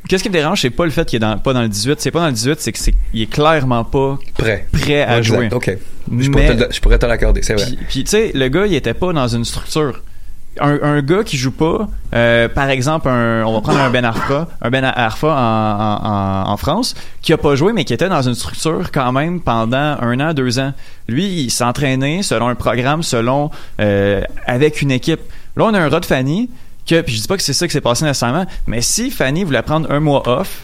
[0.07, 1.99] Qu'est-ce qui me dérange, c'est pas le fait qu'il est dans, pas dans le 18.
[1.99, 4.67] C'est pas dans le 18, c'est que c'est, il est clairement pas Prêt.
[4.71, 5.23] prêt à Exact.
[5.35, 5.49] jouer.
[5.51, 5.65] OK.
[5.67, 5.75] Je
[6.13, 7.65] Mais- pourrais te le- je pourrais te l'accorder, c'est vrai.
[7.65, 10.01] Puis, puis, tu sais, le gars, il était pas dans une structure.
[10.61, 14.05] Un, un gars qui joue pas, euh, par exemple, un, on va prendre un Ben
[14.05, 17.93] Arfa, un Ben Arfa en, en, en- en France, qui a pas joué, mais qui
[17.93, 20.71] était dans une structure quand même pendant un an, deux ans.
[21.09, 25.19] Lui, il s'entraînait selon un programme, selon euh, avec une équipe.
[25.57, 26.49] Là, on a un Rod Fanny
[26.87, 29.43] que, puis je dis pas que c'est ça qui s'est passé nécessairement, mais si Fanny
[29.43, 30.63] voulait prendre un mois off,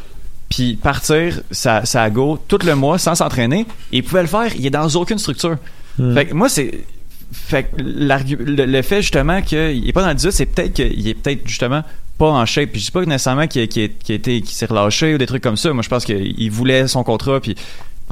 [0.49, 4.56] puis partir sa, sa go tout le mois sans s'entraîner, il pouvait le faire.
[4.56, 5.58] Il est dans aucune structure.
[5.97, 6.13] Hmm.
[6.13, 6.84] Fait que moi, c'est.
[7.32, 11.08] Fait que le, le fait justement qu'il est pas dans le 18, c'est peut-être qu'il
[11.08, 11.84] est peut-être justement
[12.17, 12.70] pas en shape.
[12.72, 15.58] Puis je dis pas nécessairement qu'il qu'il était- qu'il s'est relâché ou des trucs comme
[15.58, 15.72] ça.
[15.74, 17.39] Moi, je pense qu'il voulait son contrat.
[17.39, 17.56] Puis,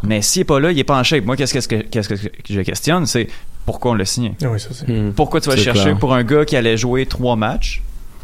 [0.03, 1.25] mais s'il est pas là, il est pas en shape.
[1.25, 2.15] Moi, qu'est-ce que, qu'est-ce que
[2.49, 3.27] je questionne, c'est
[3.65, 4.33] pourquoi on l'a signé.
[4.41, 4.87] Oui, ça, c'est.
[4.87, 5.11] Hmm.
[5.13, 5.97] Pourquoi tu vas le chercher clair.
[5.99, 7.81] pour un gars qui allait jouer trois matchs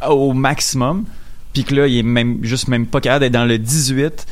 [0.07, 1.03] au maximum,
[1.53, 4.25] puis que là, il est même juste même pas capable d'être dans le 18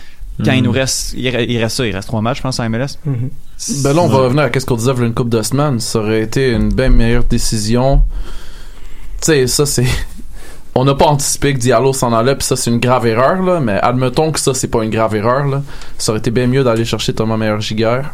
[0.44, 0.64] quand il Mhm.
[0.66, 2.98] nous reste, il reste, il reste ça, il reste trois matchs, je pense, en MLS.
[3.06, 3.30] Mhm.
[3.84, 5.80] Ben là, on va revenir à ce qu'on disait il une couple de semaines.
[5.80, 8.02] Ça aurait été une bien meilleure décision.
[9.22, 9.86] Tu sais, ça, c'est.
[10.76, 13.60] On n'a pas anticipé que Diallo s'en allait, puis ça, c'est une grave erreur, là.
[13.60, 15.62] Mais admettons que ça, c'est pas une grave erreur, là.
[16.00, 18.10] Ça aurait été bien mieux d'aller chercher Thomas Meyer-Giguère,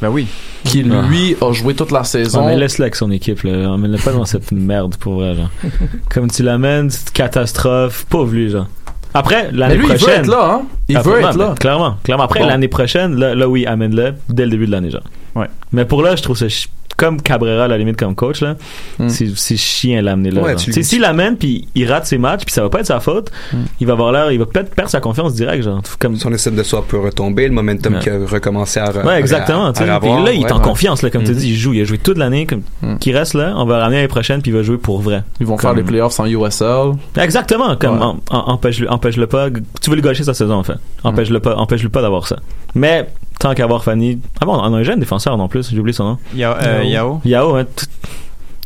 [0.00, 0.26] Ben oui.
[0.64, 1.02] qui, Ah.
[1.08, 2.44] lui, a joué toute la Ouais, saison.
[2.46, 3.70] mais laisse-le avec son équipe, là.
[3.70, 5.50] Emmène-le pas dans cette merde, pour vrai, genre.
[6.12, 8.04] Comme tu l'amènes, c'est une catastrophe.
[8.10, 8.66] Pauvre lui, genre.
[9.14, 10.20] Après, l'année lui, il veut prochaine.
[10.20, 10.62] être là, hein.
[10.88, 11.54] Il veut être là.
[11.58, 11.96] Clairement.
[12.02, 12.24] Clairement.
[12.24, 12.46] Après, Bon.
[12.46, 15.02] l'année prochaine, là, là, oui, amène-le dès le début de l'année, genre.
[15.34, 15.46] Ouais.
[15.72, 16.46] Mais pour là, je trouve ça
[16.94, 18.54] comme Cabrera, à la limite, comme coach, là.
[18.98, 19.08] Hmm.
[19.08, 20.42] C'est, c'est chiant l'amener là.
[20.42, 22.80] Ouais, tu- Tu sais, s'il l'amène, puis il rate ses matchs, puis ça va pas
[22.80, 23.62] être sa faute, Hmm.
[23.80, 25.80] il va avoir l'air, il va peut-être perdre sa confiance direct, genre.
[25.98, 28.00] Comme, Son estime de soi peut retomber, le momentum Ouais.
[28.00, 29.64] qui a recommencé à, re- Ouais, exactement.
[29.64, 30.22] à, à avoir.
[30.22, 30.62] là, il est Ouais, en ouais.
[30.62, 31.38] confiance, là, comme tu Mhm.
[31.38, 32.98] dis, il joue, il a joué toute l'année, comme, Mhm.
[32.98, 35.24] qui reste là, on va le ramener l'année prochaine, puis il va jouer pour vrai.
[35.40, 36.92] Ils vont faire les playoffs en USL.
[37.16, 38.04] Exactement, comme Ouais.
[38.04, 39.48] en- en- empêche-le, empêche-le pas.
[39.80, 40.76] Tu veux lui gâcher sa saison, en fait.
[41.02, 42.36] Empêche-le pas, empêche-le pas d'avoir ça.
[42.74, 43.08] Mais
[43.42, 46.04] tant qu'avoir Fanny, ah bon, on a un jeune défenseur non plus, j'ai oublié son
[46.04, 46.18] nom.
[46.34, 46.54] Yao.
[46.62, 47.20] Euh, Yao.
[47.24, 47.86] Yao, hein, t-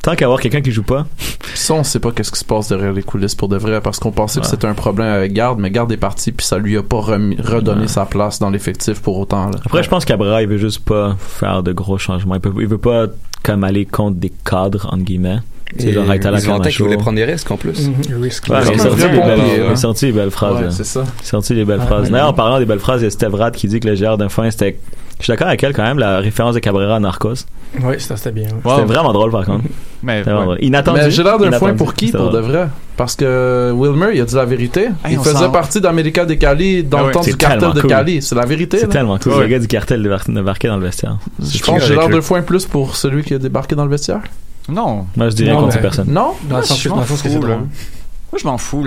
[0.02, 1.06] tant qu'avoir quelqu'un qui joue pas.
[1.54, 3.98] Ça, on sait pas qu'est-ce qui se passe derrière les coulisses pour de vrai, parce
[3.98, 6.76] qu'on pensait que c'était un problème avec Garde, mais Garde est parti, puis ça lui
[6.76, 7.88] a pas remis- redonné Ouais.
[7.88, 9.46] sa place dans l'effectif pour autant.
[9.46, 9.58] Là.
[9.64, 12.34] Après, je pense qu'Abra, il veut juste pas faire de gros changements.
[12.34, 13.06] Il, peut, il veut pas
[13.46, 15.38] comme aller contre des cadres, entre guillemets.
[15.78, 16.84] C'est Et genre être à la ils ont qui Camacho.
[16.84, 17.88] voulait prendre des risques en plus.
[17.88, 17.94] Mhm.
[18.10, 18.48] Le risque.
[18.48, 20.60] Ouais, sorti des belles- sorti des phrases.
[20.62, 21.04] Ouais, c'est ça.
[21.22, 22.04] Sorti des belles phrases.
[22.04, 22.10] ouais.
[22.10, 23.94] D'ailleurs, en parlant des belles phrases, il y a Steve Rad qui dit que le
[23.94, 24.78] gérard d'un foin, c'était.
[25.18, 27.46] Je suis d'accord avec elle quand même, la référence de Cabrera à Narcos.
[27.82, 28.44] Oui, ça, c'était bien.
[28.48, 28.54] ouais.
[28.64, 28.74] Wow.
[28.80, 29.64] C'était vraiment drôle par contre.
[30.02, 30.32] Mais, ouais.
[30.32, 30.58] drôle.
[30.60, 31.00] Inattendu.
[31.02, 31.58] Mais l'air d'un Inattendu.
[31.58, 32.68] foin pour qui, pour de vrai?
[32.96, 34.86] Parce que Wilmer, il a dit la vérité.
[35.04, 37.80] Hey, il faisait partie d'America de Cali dans Ah le temps c'est du cartel de
[37.82, 37.90] cool.
[37.90, 38.22] Cali.
[38.22, 38.78] C'est la vérité.
[38.78, 39.32] C'est tellement cool.
[39.32, 39.40] Ouais.
[39.42, 41.18] Le gars du cartel débar- débarqué dans le vestiaire.
[41.38, 43.90] Je pense que j'ai l'air d'un foin plus pour celui qui a débarqué dans le
[43.90, 44.20] vestiaire.
[44.68, 45.06] Non.
[45.16, 46.08] Moi, je dirais Non, contre mais- ces personnes.
[46.10, 46.32] Non?
[46.48, 46.88] Dans le sens que,
[47.28, 47.48] c'est drôle.
[47.50, 48.84] Moi, je m'en fous,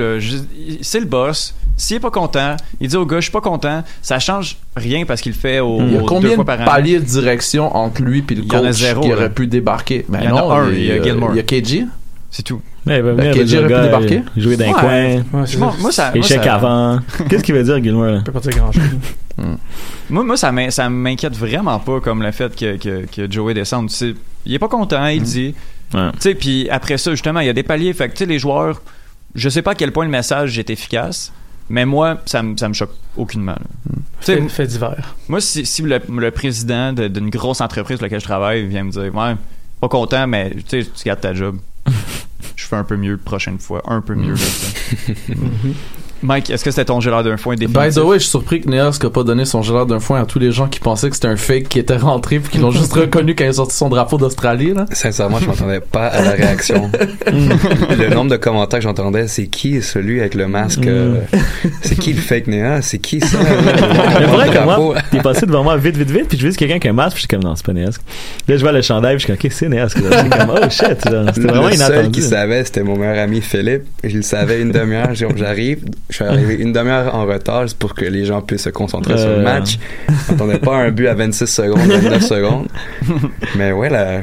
[0.81, 1.53] C'est le boss.
[1.77, 3.83] S'il est pas content, il dit au gars, je suis pas content.
[4.01, 6.59] Ça change rien parce qu'il fait au, Il y a deux combien fois de par
[6.61, 6.65] an.
[6.65, 9.15] paliers de direction entre lui et le coach zéro, qui là.
[9.15, 10.05] aurait pu débarquer?
[10.09, 11.29] Ben Il y en a non, un, il y a Gilmore.
[11.31, 11.85] Il y a KG.
[12.29, 12.59] C'est tout.
[12.89, 14.21] Mais il va venir, Ben, le KJ aurait pu gars, débarquer.
[14.35, 15.23] il Jouer Ouais.
[15.31, 16.11] Ouais, c'est Moi, ça.
[16.15, 16.99] Échec ça- avant.
[17.29, 18.21] Qu'est-ce qu'il veut dire, Gilmore, là?
[18.25, 18.83] Peut pas dire grand chose.
[20.09, 23.53] Moi, moi ça m'in- ça m'inquiète vraiment pas comme le fait que, que, que Joey
[23.53, 23.89] descende.
[23.89, 24.13] Tu sais,
[24.45, 25.53] il est pas content, il dit.
[25.93, 26.11] Ouais.
[26.13, 27.93] Tu sais, puis après ça, justement, il y a des paliers.
[27.93, 28.81] Fait que, tu sais, les joueurs,
[29.35, 31.31] je sais pas à quel point le message est efficace,
[31.69, 33.55] mais moi, ça, me- ça me choque aucunement.
[34.19, 35.15] sais, Fait, fait divers.
[35.29, 38.83] moi, si, si le, le président de- d'une grosse entreprise pour laquelle je travaille vient
[38.83, 39.35] me dire, ouais,
[39.79, 41.57] pas content, mais tu sais, tu gardes ta job.
[42.55, 43.81] je fais un peu mieux la prochaine fois.
[43.85, 45.25] Un peu mieux, là, tu sais.
[46.21, 47.95] Mike, est-ce que c'était ton gelard d'un foin définitif?
[47.95, 50.21] By the way, je suis surpris que Neos n'a pas donné son gelard d'un foin
[50.21, 52.57] à tous les gens qui pensaient que c'était un fake qui était rentré puis qui
[52.57, 54.73] l'ont juste reconnu quand il a sorti son drapeau d'Australie.
[54.73, 54.85] Là.
[54.91, 56.91] Sincèrement, je m'attendais pas à la réaction.
[57.31, 60.85] le nombre de commentaires que j'entendais, c'est qui celui avec le masque?
[60.85, 61.21] euh,
[61.81, 62.81] c'est qui le fake Néa?
[62.81, 63.37] C'est qui ça?
[64.19, 66.79] Mais vrai que moi, t'es passé devant moi vite, vite, vite, puis je vis quelqu'un
[66.79, 68.01] qui a un masque, puis je suis comme, non, c'est pas Néasque.
[68.47, 71.47] Là, je vois le chandail, puis je suis comme, ok, c'est comme, oh shit, c'était
[71.47, 72.11] vraiment le seul inattendu.
[72.11, 73.83] qui savait, c'était mon meilleur ami Philippe.
[74.03, 75.13] Je le savais une demi-heure.
[75.13, 79.17] J'arrive, je suis arrivé une demi-heure en retard pour que les gens puissent se concentrer
[79.17, 79.43] sur le Euh.
[79.43, 79.77] match.
[80.07, 82.67] Je m'attendais pas un but à 26 secondes, 29 secondes.
[83.55, 84.21] Mais ouais, là,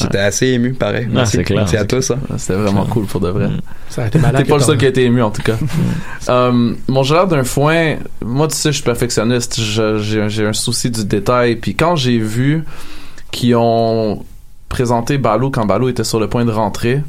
[0.00, 1.06] j'étais assez ému, pareil.
[1.10, 1.58] Merci, c'est clair.
[1.60, 2.10] Merci à tous.
[2.10, 2.18] hein.
[2.36, 3.48] C'était vraiment cool pour de vrai.
[3.88, 4.42] Ça a été malade.
[4.44, 5.56] T'es pas le seul qui a été ému en tout cas.
[6.28, 10.44] Euh, mon gelard d'un foin, moi tu sais, je suis perfectionniste, Je- j'ai un- j'ai
[10.46, 11.56] un souci du détail.
[11.56, 12.64] Puis quand j'ai vu
[13.30, 14.24] qu'ils ont
[14.68, 17.00] présenté Balou quand Balou était sur le point de rentrer,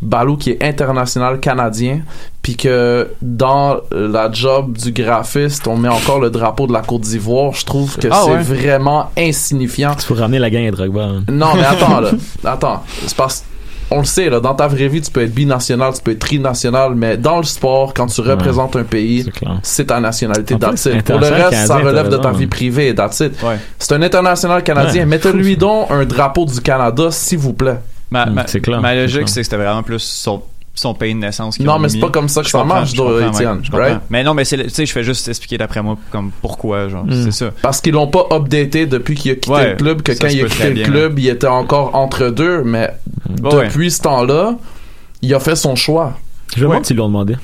[0.00, 2.00] Balou qui est international canadien,
[2.42, 7.00] puis que dans la job du graphiste, on met encore le drapeau de la Côte
[7.02, 8.42] d'Ivoire, je trouve que Ah c'est ouais?
[8.42, 9.92] vraiment insignifiant.
[9.98, 11.02] Il faut ramener la gang à Drogba.
[11.04, 11.24] hein.
[11.30, 12.10] Non, mais attends, là.
[12.44, 12.82] Attends.
[13.06, 13.44] C'est parce
[13.88, 16.18] on le sait, là, dans ta vraie vie, tu peux être binational, tu peux être
[16.18, 19.24] trinational, mais dans le sport, quand tu représentes un pays,
[19.62, 21.02] C'est ta nationalité, that's it.
[21.04, 23.40] Pour le reste, ça relève de ta vie privée, that's it.
[23.44, 23.58] Ouais.
[23.78, 25.02] C'est un international canadien.
[25.02, 25.06] Ouais.
[25.06, 27.76] Mettez-lui donc un drapeau du Canada, s'il vous plaît.
[28.10, 30.42] Ma, Mm, ma- c'est clair, ma c'est logique, c'est que c'était vraiment plus son,
[30.74, 31.58] son pays de naissance.
[31.58, 33.70] Non, mais c'est pas comme ça que Je ça marche, je comprends, ouais, Étienne, je
[33.70, 33.84] comprends.
[33.86, 34.00] right?
[34.10, 37.24] Mais non, mais tu sais, je fais juste expliquer d'après moi comme pourquoi, genre, Mm.
[37.24, 37.50] c'est ça.
[37.62, 40.32] Parce qu'ils l'ont pas updaté depuis qu'il a quitté Ouais, le club, que ça quand
[40.34, 40.84] il a quitté le bien.
[40.84, 42.90] club, il était encore entre deux, mais
[43.42, 43.64] ouais.
[43.66, 44.54] depuis ce temps-là,
[45.22, 46.16] il a fait son choix.
[46.54, 47.34] Je me demande s'ils l'ont demandé.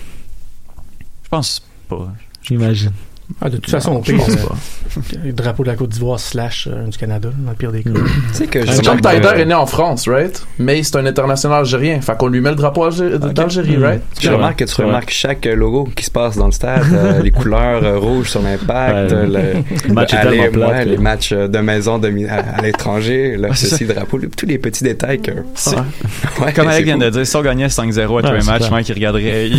[1.25, 2.09] Je pense pas.
[2.43, 2.93] J'imagine.
[3.41, 6.87] Ah, de toute façon, pire, pense euh, le drapeau de la Côte d'Ivoire slash euh,
[6.87, 7.91] du Canada, dans le pire des cas.
[7.91, 8.01] Tu
[8.35, 10.45] sais que euh, est né en France, right?
[10.59, 12.01] Mais c'est un international algérien.
[12.01, 13.83] Fait qu'on lui met le drapeau algé- d'Algérie, Mm.
[13.85, 14.03] right?
[14.21, 17.31] Je remarque que tu remarques chaque logo qui se passe dans le stade, euh, les
[17.31, 19.27] couleurs euh, rouges sur l'impact, Ouais.
[19.27, 20.85] le, Le match est aller, tellement plate, ouais, là.
[20.85, 25.21] les matchs de maison de, à, à l'étranger, ceci, drapeau, le- tous les petits détails
[25.21, 25.31] que.
[25.33, 28.71] Ouais, Comme Alec vient de dire, si on gagnait 5-0 à tous les c'est matchs.
[28.71, 29.51] Mike, il regarderait.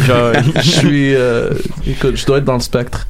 [0.55, 1.13] Je suis.
[1.91, 3.07] écoute, je dois être dans le spectre.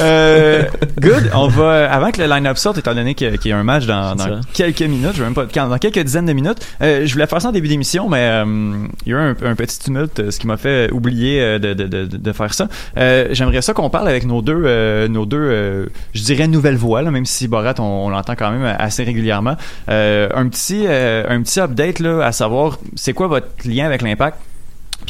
[0.00, 0.62] Euh,
[1.00, 1.30] good.
[1.34, 4.14] On va avant que le line-up sorte, étant donné qu'il y a- un match dans,
[4.54, 6.58] quelques minutes, je vais même pas dans quelques dizaines de minutes.
[6.82, 9.36] euh, je voulais faire ça en début d'émission, mais euh, il y a eu un,
[9.50, 12.68] un petit tumulte, ce qui m'a fait oublier de, de, de, de faire ça.
[12.96, 17.26] J'aimerais ça qu'on parle avec nos deux, nos deux, je dirais nouvelles voix, là, même
[17.26, 19.56] si Borat on, on l'entend quand même assez régulièrement.
[19.88, 24.38] Un petit, un petit update là, à savoir, c'est quoi votre lien avec l'impact?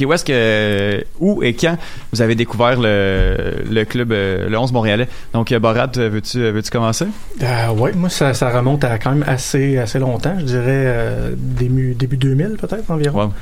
[0.00, 1.76] Puis où est-ce que où et quand
[2.10, 5.08] vous avez découvert le, le club euh, le 11 montréalais?
[5.34, 7.04] Donc euh, Borat, euh, veux-tu veux-tu commencer?
[7.42, 10.38] Euh, ouais, moi, ça, ça remonte à quand même assez, assez longtemps.
[10.38, 13.26] Je dirais euh, début, début 2000, peut-être, environ.
[13.26, 13.32] Wow.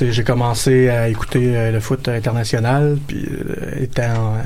[0.00, 3.26] J'ai commencé à écouter le foot international, puis
[3.80, 4.36] étant,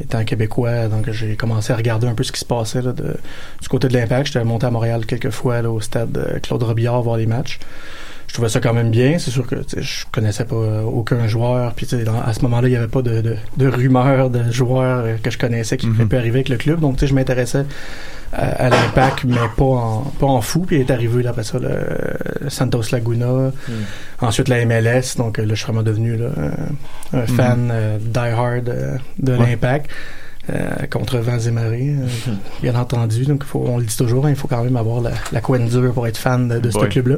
[0.00, 3.14] étant québécois, donc j'ai commencé à regarder un peu ce qui se passait là, de,
[3.62, 4.26] du côté de l'Impact.
[4.26, 7.60] J'étais monté à Montréal quelques fois là, au stade Claude Robillard voir les matchs.
[8.30, 9.18] Je trouvais ça quand même bien.
[9.18, 11.74] C'est sûr que je connaissais pas euh, aucun joueur.
[11.74, 15.00] Puis dans- à ce moment-là, il y avait pas de, de, de rumeurs de joueurs
[15.04, 16.06] euh, que je connaissais qui Mhm.
[16.06, 16.78] pu arriver avec le club.
[16.78, 17.64] Donc je m'intéressais
[18.32, 20.60] à, à l'impact, mais pas en, pas en fou.
[20.60, 21.70] Puis il est arrivé là, après ça le,
[22.40, 23.50] le Santos Laguna,
[24.20, 25.16] ensuite la MLS.
[25.16, 26.28] Donc euh, là, je suis vraiment devenu là,
[27.12, 29.38] un, un fan euh, die-hard euh, de Ouais.
[29.50, 29.90] l'impact.
[30.52, 32.32] Euh, contre vents et marées, euh,
[32.62, 33.24] bien entendu.
[33.24, 35.66] Donc, faut, on le dit toujours, hein, il faut quand même avoir la, la couenne
[35.68, 37.16] dure pour être fan de, de ce club-là.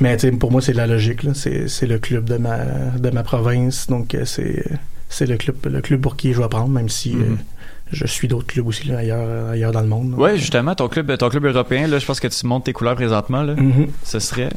[0.00, 1.20] Mais tu sais, pour moi, c'est la logique.
[1.34, 2.58] C'est le club de ma,
[2.98, 3.86] de ma province.
[3.88, 7.38] Donc, euh, c'est le club, le club pour qui je vais prendre, même si Mhm.
[7.92, 10.14] Je suis d'autres clubs aussi là, ailleurs, ailleurs dans le monde.
[10.16, 12.96] Ouais, justement, ton club ton club européen là, je pense que tu montes tes couleurs
[12.96, 13.54] présentement là.
[13.54, 13.88] Mhm.
[14.04, 14.50] Ce serait?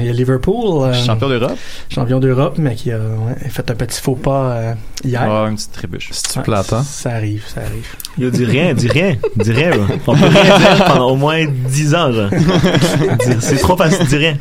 [0.00, 1.56] Il y a Liverpool, euh, champion d'Europe.
[1.90, 5.22] champion d'Europe, mais qui a ouais, fait un petit faux pas euh, hier.
[5.22, 6.08] Ah, une petite trébuche.
[6.12, 6.82] C'est-tu Ouais, plate, hein?
[6.82, 7.86] Ça arrive, ça arrive.
[8.16, 9.72] Yo, dis rien, dis rien, dis rien.
[10.06, 12.30] On peut rien dire pendant au moins 10 ans, genre.
[13.40, 14.36] C'est trop facile, dis rien.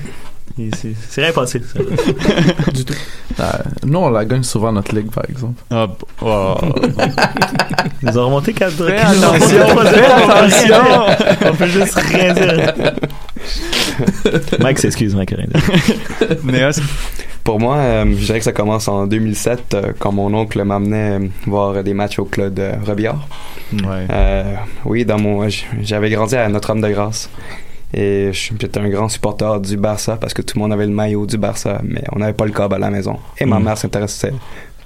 [0.57, 1.59] C'est rien passé.
[1.61, 1.79] ça.
[2.71, 2.93] du tout.
[3.39, 3.43] Euh,
[3.83, 5.61] nous, on la gagne souvent notre ligue, par exemple.
[5.69, 6.55] Ah, b- oh.
[8.03, 11.05] Ils ont remonté 4 Fais attention, fais attention.
[11.51, 12.73] On peut juste rien dire.
[14.59, 16.37] Mike s'excuse, Mike, rien dire.
[16.43, 16.79] Néos,
[17.43, 21.19] Pour moi, euh, je dirais que ça commence en 2007, euh, quand mon oncle m'amenait
[21.19, 23.27] euh, voir des matchs au club de Robillard.
[23.73, 24.07] ouais.
[24.09, 25.47] Euh, oui, dans mon,
[25.81, 27.29] j'avais grandi à Notre-Dame-de-Grâce.
[27.93, 30.91] Et je- j'étais un grand supporter du Barça parce que tout le monde avait le
[30.93, 33.17] maillot du Barça, mais on n'avait pas le câble à la maison.
[33.39, 33.63] Et ma Mm.
[33.63, 34.33] mère s'intéressait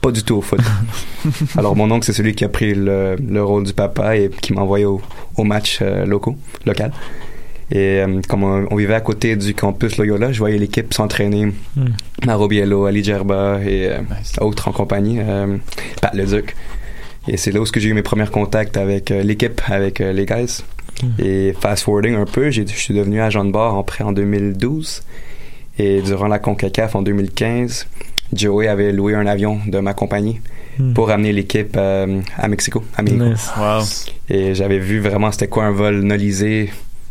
[0.01, 0.59] pas du tout au foot.
[1.57, 4.53] Alors mon oncle, c'est celui qui a pris le, le rôle du papa et qui
[4.53, 5.01] m'a envoyé au,
[5.37, 6.35] au match euh, locaux,
[6.65, 6.91] local.
[7.71, 11.53] Et euh, comme on, on vivait à côté du campus Loyola, je voyais l'équipe s'entraîner
[11.75, 12.29] Mm.
[12.29, 14.33] à Robiello, à Ligerba et euh, Nice.
[14.39, 15.19] autres en compagnie,
[16.01, 16.55] Pat Leduc.
[17.27, 20.63] Et c'est là où j'ai eu mes premiers contacts avec l'équipe, avec les guys.
[21.19, 24.11] Et fast forwarding un peu, j'ai- je suis devenu agent de bar en prêt en
[24.11, 25.01] 2012.
[25.77, 27.87] Et durant la CONCACAF en 2015,
[28.33, 30.39] Joey avait loué un avion de ma compagnie
[30.77, 30.93] Mm.
[30.93, 33.23] pour amener l'équipe euh, à Mexico, à Mexico.
[33.25, 33.49] Nice.
[33.57, 33.81] Wow.
[34.29, 36.69] Et j'avais vu vraiment c'était quoi un vol nolisé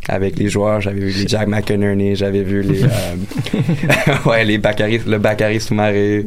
[0.09, 0.81] avec les joueurs.
[0.81, 2.89] J'avais vu les Jack McInerney, j'avais vu les euh,
[4.27, 6.25] ouais les Bakary, le Bakary Soumaré.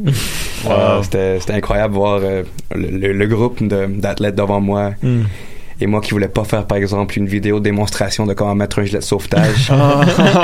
[0.64, 0.70] Wow.
[0.72, 2.42] Euh, c'était c'était incroyable de voir euh,
[2.74, 4.92] le, le- le groupe de- d'athlètes devant moi.
[5.02, 5.22] Mm.
[5.80, 8.84] Et moi qui voulais pas faire, par exemple, une vidéo démonstration de comment mettre un
[8.84, 9.72] gilet de sauvetage.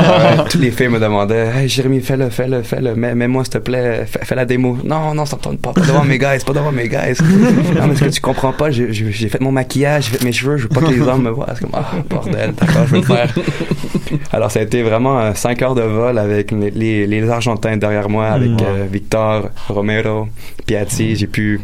[0.08, 3.58] Ouais, toutes les filles me demandaient, hey, Jérémy, fais-le, fais-le, fais-le, mets, mets-moi, s'il te
[3.58, 4.78] plaît, fais, fais la démo.
[4.84, 7.16] Non, non, ça me pas, pas devant mes guys, pas devant mes guys.
[7.20, 10.56] non, mais ce que tu comprends pas, j'ai, fait mon maquillage, j'ai fait mes cheveux,
[10.56, 11.46] je veux pas que les hommes me voient.
[11.54, 13.34] C'est comme, ah, bordel, d'accord, je vais le faire.
[14.32, 17.76] Alors, ça a été vraiment euh, cinq heures de vol avec les, les, les Argentins
[17.76, 20.28] derrière moi, avec euh, Victor, Romero,
[20.66, 21.16] Piatti.
[21.16, 21.60] J'ai pu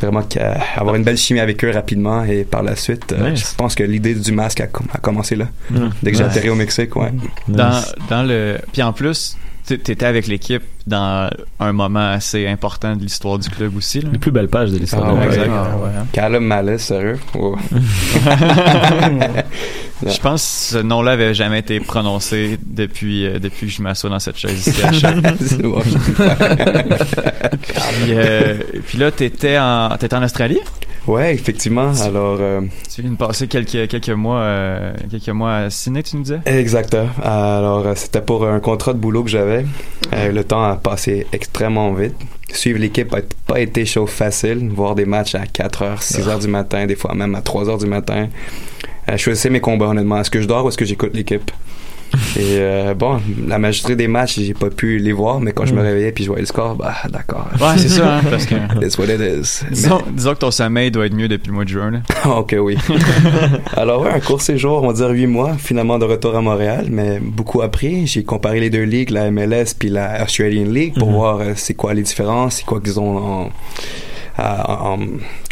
[0.00, 3.50] vraiment qu'à- avoir une belle chimie avec eux rapidement et par la suite, euh, Nice.
[3.50, 5.46] je pense que l'idée du masque a, com- a commencé là.
[5.70, 5.88] Mm.
[6.02, 6.30] Dès que j'ai Ouais.
[6.30, 7.12] atterri au Mexique, ouais.
[7.48, 7.94] Dans, Nice.
[8.08, 8.58] dans le.
[8.72, 9.36] Puis en plus,
[9.76, 14.00] tu étais avec l'équipe dans un moment assez important de l'histoire du club aussi.
[14.00, 14.08] Là.
[14.12, 15.08] Les plus belles pages de l'histoire.
[15.10, 15.48] Ah ouais.
[15.48, 15.90] Ah, ouais.
[16.12, 17.18] Callum Malice, sérieux?
[17.34, 17.56] Oh.
[20.06, 24.08] Je pense que ce nom-là avait jamais été prononcé depuis, euh, depuis que je m'assois
[24.10, 25.02] dans cette chaise ici à puis,
[28.10, 28.54] euh,
[28.86, 30.60] puis là, t'étais en, t'étais en Australie?
[31.08, 31.92] Ouais, effectivement.
[32.02, 32.60] Alors, euh,
[32.94, 36.40] Tu viens de passer quelques, quelques mois, euh, quelques mois à Sydney, tu nous disais?
[36.46, 37.08] exactement.
[37.22, 39.64] Alors, euh, c'était pour un contrat de boulot que j'avais.
[40.12, 42.14] Euh, le temps a passé extrêmement vite.
[42.52, 44.68] Suivre l'équipe n'a pas été chose facile.
[44.70, 48.28] Voir des matchs à 4h, 6h du matin, des fois même à 3h du matin.
[49.08, 50.18] Euh, je choisissais mes combats, honnêtement.
[50.20, 51.50] Est-ce que je dors ou est-ce que j'écoute l'équipe?
[52.36, 55.74] Et euh, bon, la majorité des matchs, j'ai pas pu les voir, mais quand je
[55.74, 55.84] me Mm.
[55.84, 57.48] réveillais puis je voyais le score, bah d'accord.
[57.60, 58.54] Ouais, c'est ça, hein, parce que.
[58.84, 59.62] It's what it is.
[59.70, 59.76] Mais-
[60.12, 61.90] Disons, que ton sommeil doit être mieux depuis le mois de juin.
[61.90, 62.00] Là.
[62.38, 62.76] ok, oui.
[63.76, 66.86] Alors, ouais, un court séjour, on va dire huit mois, finalement de retour à Montréal,
[66.90, 68.06] mais beaucoup appris.
[68.06, 71.14] J'ai comparé les deux ligues, la MLS puis la Australian League, pour Mhm.
[71.14, 73.50] voir euh, c'est quoi les différences, c'est quoi qu'ils ont en,
[74.38, 74.42] en,
[74.94, 74.98] en-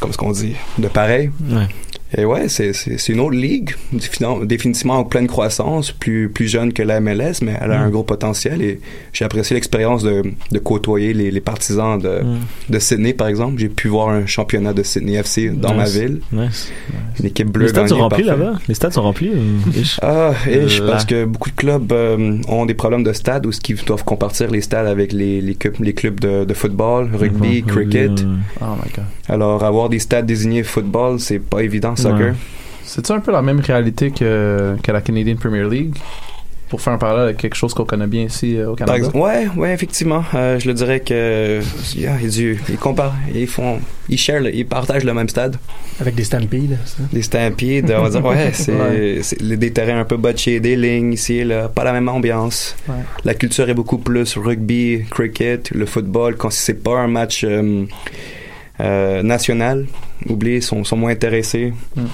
[0.00, 1.30] comme ce qu'on dit, de pareil.
[1.50, 1.66] Ouais.
[2.16, 6.72] Et ouais, c'est, c'est, une autre ligue, défini- définitivement en pleine croissance, plus, plus jeune
[6.72, 7.90] que la MLS, mais elle a un Mm.
[7.90, 8.80] gros potentiel et
[9.12, 12.38] j'ai apprécié l'expérience de, de côtoyer les, les partisans de, Mm.
[12.72, 13.58] de Sydney, par exemple.
[13.58, 16.20] J'ai pu voir un championnat de Sydney FC dans ma ville.
[16.32, 16.70] Nice.
[17.18, 18.54] Une équipe bleue Les stades sont remplis là-bas?
[18.68, 19.30] Les stades sont remplis.
[19.30, 19.98] ou- ish?
[20.02, 20.86] Ah, ish, Là.
[20.92, 24.04] parce que beaucoup de clubs euh, ont des problèmes de stade où ce qu'ils doivent
[24.04, 28.10] compartir les stades avec les, les, clubs, les clubs de, de football, rugby, cricket.
[28.20, 29.04] Euh, Oh my god.
[29.28, 32.34] Alors, avoir des stades désignés football, c'est pas évident, soccer.
[32.84, 35.94] C'est-tu un peu la même réalité que, que la Canadian Premier League?
[36.68, 38.96] Pour faire un parallèle avec quelque chose qu'on connaît bien ici euh, au Par Canada.
[38.98, 40.24] exemple, ouais, ouais, effectivement.
[40.34, 41.60] Euh, je le dirais que
[41.94, 45.58] yeah, ils, ils comparent, ils font, ils share, le- ils partagent le même stade.
[46.00, 47.04] Avec des stampedes, ça.
[47.12, 49.56] Des stampedes, on va dire, ouais, c'est Ouais.
[49.56, 52.74] des terrains un peu botchés, des lignes ici, là, pas la même ambiance.
[52.88, 52.96] Ouais.
[53.24, 56.34] La culture est beaucoup plus rugby, cricket, le football.
[56.36, 57.84] Quand c'est pas un match euh,
[58.80, 59.86] euh, national,
[60.28, 61.72] oubliez, sont, sont moins intéressés.
[61.96, 62.04] Mm.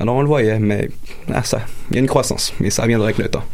[0.00, 0.88] Alors on le voyait, mais
[1.32, 1.60] ah, ça,
[1.90, 3.44] il y a une croissance, mais ça viendra avec le temps.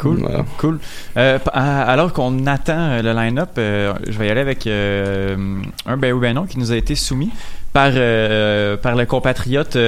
[0.00, 0.20] Cool.
[0.20, 0.44] Voilà.
[0.58, 0.78] Cool.
[1.18, 5.36] Euh, alors qu'on attend euh, le line-up, euh, je vais y aller avec euh,
[5.84, 7.30] un ben oui ben non qui nous a été soumis
[7.72, 9.78] par par le compatriote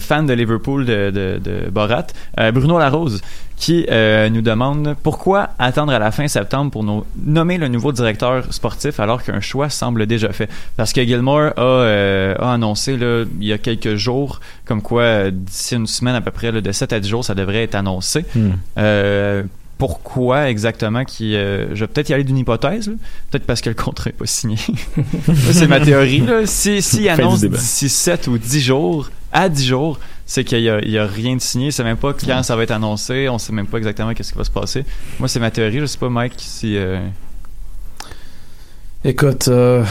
[0.00, 2.08] fan de Liverpool de, de, de Borat,
[2.52, 3.20] Bruno Larose,
[3.58, 7.92] qui euh, nous demande pourquoi attendre à la fin septembre pour nous nommer le nouveau
[7.92, 10.48] directeur sportif alors qu'un choix semble déjà fait.
[10.76, 15.02] Parce que Gilmore a, euh, a annoncé là, il y a quelques jours comme quoi
[15.02, 17.64] euh, d'ici une semaine à peu près là, de 7 à 10 jours ça devrait
[17.64, 18.24] être annoncé.
[18.34, 18.52] Hmm.
[18.78, 19.42] Euh,
[19.78, 22.90] pourquoi exactement qui euh, je vais peut-être y aller d'une hypothèse
[23.30, 24.56] peut-être parce que le contrat est pas signé
[25.52, 26.46] c'est ma théorie là.
[26.46, 31.34] si annonce d'ici 7 ou 10 jours à 10 jours c'est qu'il y a, rien
[31.34, 34.14] de signé c'est même pas quand ça va être annoncé on sait même pas exactement
[34.14, 34.84] qu'est-ce qui va se passer
[35.18, 37.00] moi c'est ma théorie je sais pas Mike si euh,
[39.04, 39.84] Écoute, euh,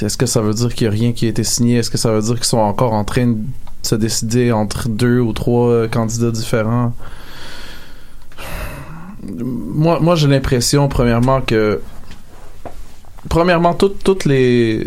[0.00, 1.76] est-ce que ça veut dire qu'il n'y a rien qui a été signé?
[1.76, 3.36] Est-ce que ça veut dire qu'ils sont encore en train de
[3.82, 6.94] se décider entre deux ou trois euh, candidats différents?
[9.22, 11.82] Moi, moi j'ai l'impression, premièrement, que.
[13.28, 14.86] Premièrement, toutes toutes les.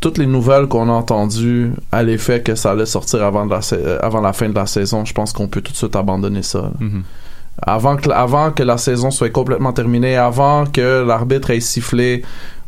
[0.00, 3.62] Toutes les nouvelles qu'on a entendues à l'effet que ça allait sortir avant, de la,
[3.62, 5.96] sa- euh, avant la fin de la saison, je pense qu'on peut tout de suite
[5.96, 6.70] abandonner ça.
[6.80, 7.02] mhm.
[7.62, 12.22] avant que, avant que la saison soit complètement terminée, avant que l'arbitre ait sifflé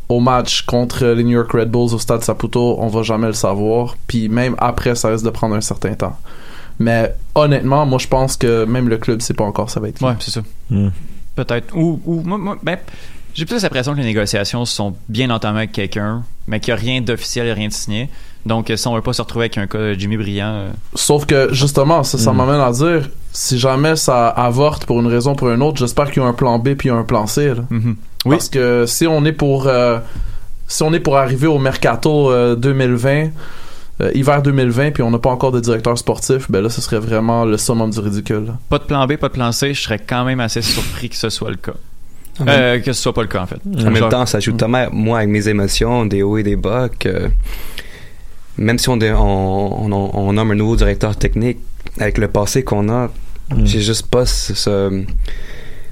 [0.09, 3.33] au match contre les New York Red Bulls au stade Saputo, on va jamais le
[3.33, 3.95] savoir.
[4.07, 6.17] Puis même après, ça risque de prendre un certain temps.
[6.79, 9.99] Mais honnêtement, moi je pense que même le club sait pas encore ça va être.
[9.99, 10.05] qui.
[10.05, 10.89] ouais c'est ça Hmm.
[11.35, 11.75] Peut-être.
[11.75, 12.23] Ou, ou
[12.63, 12.77] ben,
[13.39, 16.81] j'ai plus l'impression que les négociations sont bien entamées avec quelqu'un, mais qu'il n'y a
[16.81, 18.09] rien d'officiel et rien de signé.
[18.45, 20.47] Donc, euh, si on ne veut pas se retrouver avec un cas de Jimmy Briand,
[20.53, 22.37] euh, Sauf que justement, ça, ça Mm.
[22.37, 26.11] m'amène à dire, si jamais ça avorte pour une raison ou pour une autre, j'espère
[26.11, 27.47] qu'il y a un plan B puis un plan C.
[27.49, 27.63] là.
[27.69, 27.95] mhm.
[28.25, 28.35] Oui.
[28.35, 29.99] Parce que si on est pour euh,
[30.67, 33.29] si on est pour arriver au mercato euh, 2020
[34.01, 36.99] euh, hiver 2020 puis on n'a pas encore de directeur sportif, ben là ce serait
[36.99, 38.53] vraiment le summum du ridicule.
[38.69, 41.15] pas de plan B, pas de plan C, je serais quand même assez surpris que
[41.17, 41.73] ce soit le cas.
[42.47, 43.57] Euh, que ce soit pas le cas, en fait.
[43.85, 46.89] En même temps, ça ajoute tellement, moi, avec mes émotions, des hauts et des bas,
[46.89, 47.29] que
[48.57, 51.57] même si on, on, on, on nomme un nouveau directeur technique,
[51.99, 53.09] avec le passé qu'on a,
[53.51, 53.65] Mm.
[53.65, 55.03] j'ai juste pas ce, ce, ce pas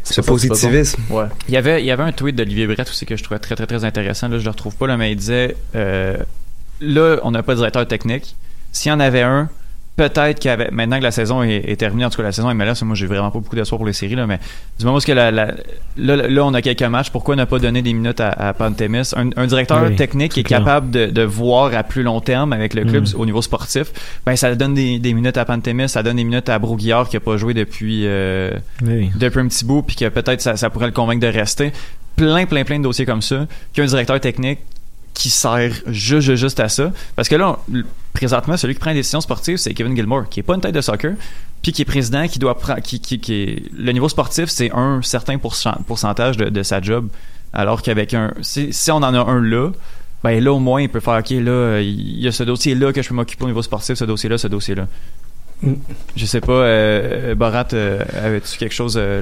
[0.03, 1.01] ça, c'est pas positivisme.
[1.09, 1.25] Ouais.
[1.47, 3.55] Il y avait, il y avait un tweet d'Olivier Brett aussi que je trouvais très,
[3.55, 4.27] très, très intéressant.
[4.27, 6.17] Là, je le retrouve pas, là, mais il disait euh,
[6.79, 8.35] là, on n'a pas de directeur technique.
[8.71, 9.49] S'il y en avait un,
[9.97, 10.69] peut-être avait.
[10.71, 12.95] Maintenant que la saison est, est terminée, en tout cas, la saison est MLS, moi,
[12.95, 14.39] j'ai vraiment pas beaucoup d'espoir pour les séries, là, mais
[14.79, 15.55] du moment où que la, la-
[15.97, 19.11] là, là, on a quelques matchs, pourquoi ne pas donner des minutes à, à Pantemis?
[19.17, 20.59] Un, un directeur Oui, technique qui est clair.
[20.59, 23.19] capable de, de voir à plus long terme avec le club Mm.
[23.19, 23.87] au niveau sportif,
[24.25, 27.17] ben ça donne des, des minutes à Pantemis, ça donne des minutes à Broguillard qui
[27.17, 28.03] a pas joué depuis.
[28.05, 28.51] euh,
[28.85, 29.09] Oui.
[29.19, 31.71] depuis un petit bout, puis que peut-être ça, ça pourrait le convaincre de rester.
[32.15, 34.59] Plein, plein, plein de dossiers comme ça, qu'un directeur technique
[35.17, 36.91] qui sert juste, à ça.
[37.15, 40.39] Parce que là, on- présentement, celui qui prend les décisions sportives, c'est Kevin Gilmore, qui
[40.41, 41.13] est pas une tête de soccer,
[41.63, 44.71] puis qui est président, qui doit prendre, qui, qui, qui est, le niveau sportif, c'est
[44.73, 47.07] un certain pourcent- pourcentage de, de sa job.
[47.51, 49.71] Alors qu'avec un, si, si on en a un là,
[50.23, 53.01] ben là, au moins, il peut faire, OK, là, il y a ce dossier-là que
[53.01, 54.87] je peux m'occuper au niveau sportif, ce dossier-là, ce dossier-là.
[55.63, 55.73] Mm.
[56.15, 59.21] Je sais pas, euh, Borat, euh, avais-tu quelque chose euh,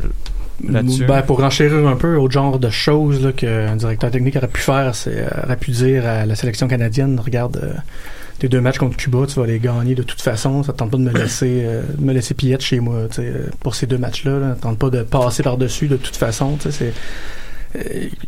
[0.62, 4.96] Ben, pour enchérir un peu au genre de choses qu'un directeur technique aurait pu faire,
[4.96, 7.74] c'est euh, aurait pu dire à la sélection canadienne regarde euh,
[8.40, 10.64] tes deux matchs contre Cuba, tu vas les gagner de toute façon.
[10.64, 13.76] Ça te tente pas de me laisser euh, me laisser pillette chez moi euh, pour
[13.76, 14.40] ces deux matchs-là.
[14.40, 14.56] Là.
[14.60, 16.58] Tente pas de passer par-dessus de toute façon.
[16.60, 16.94] C'est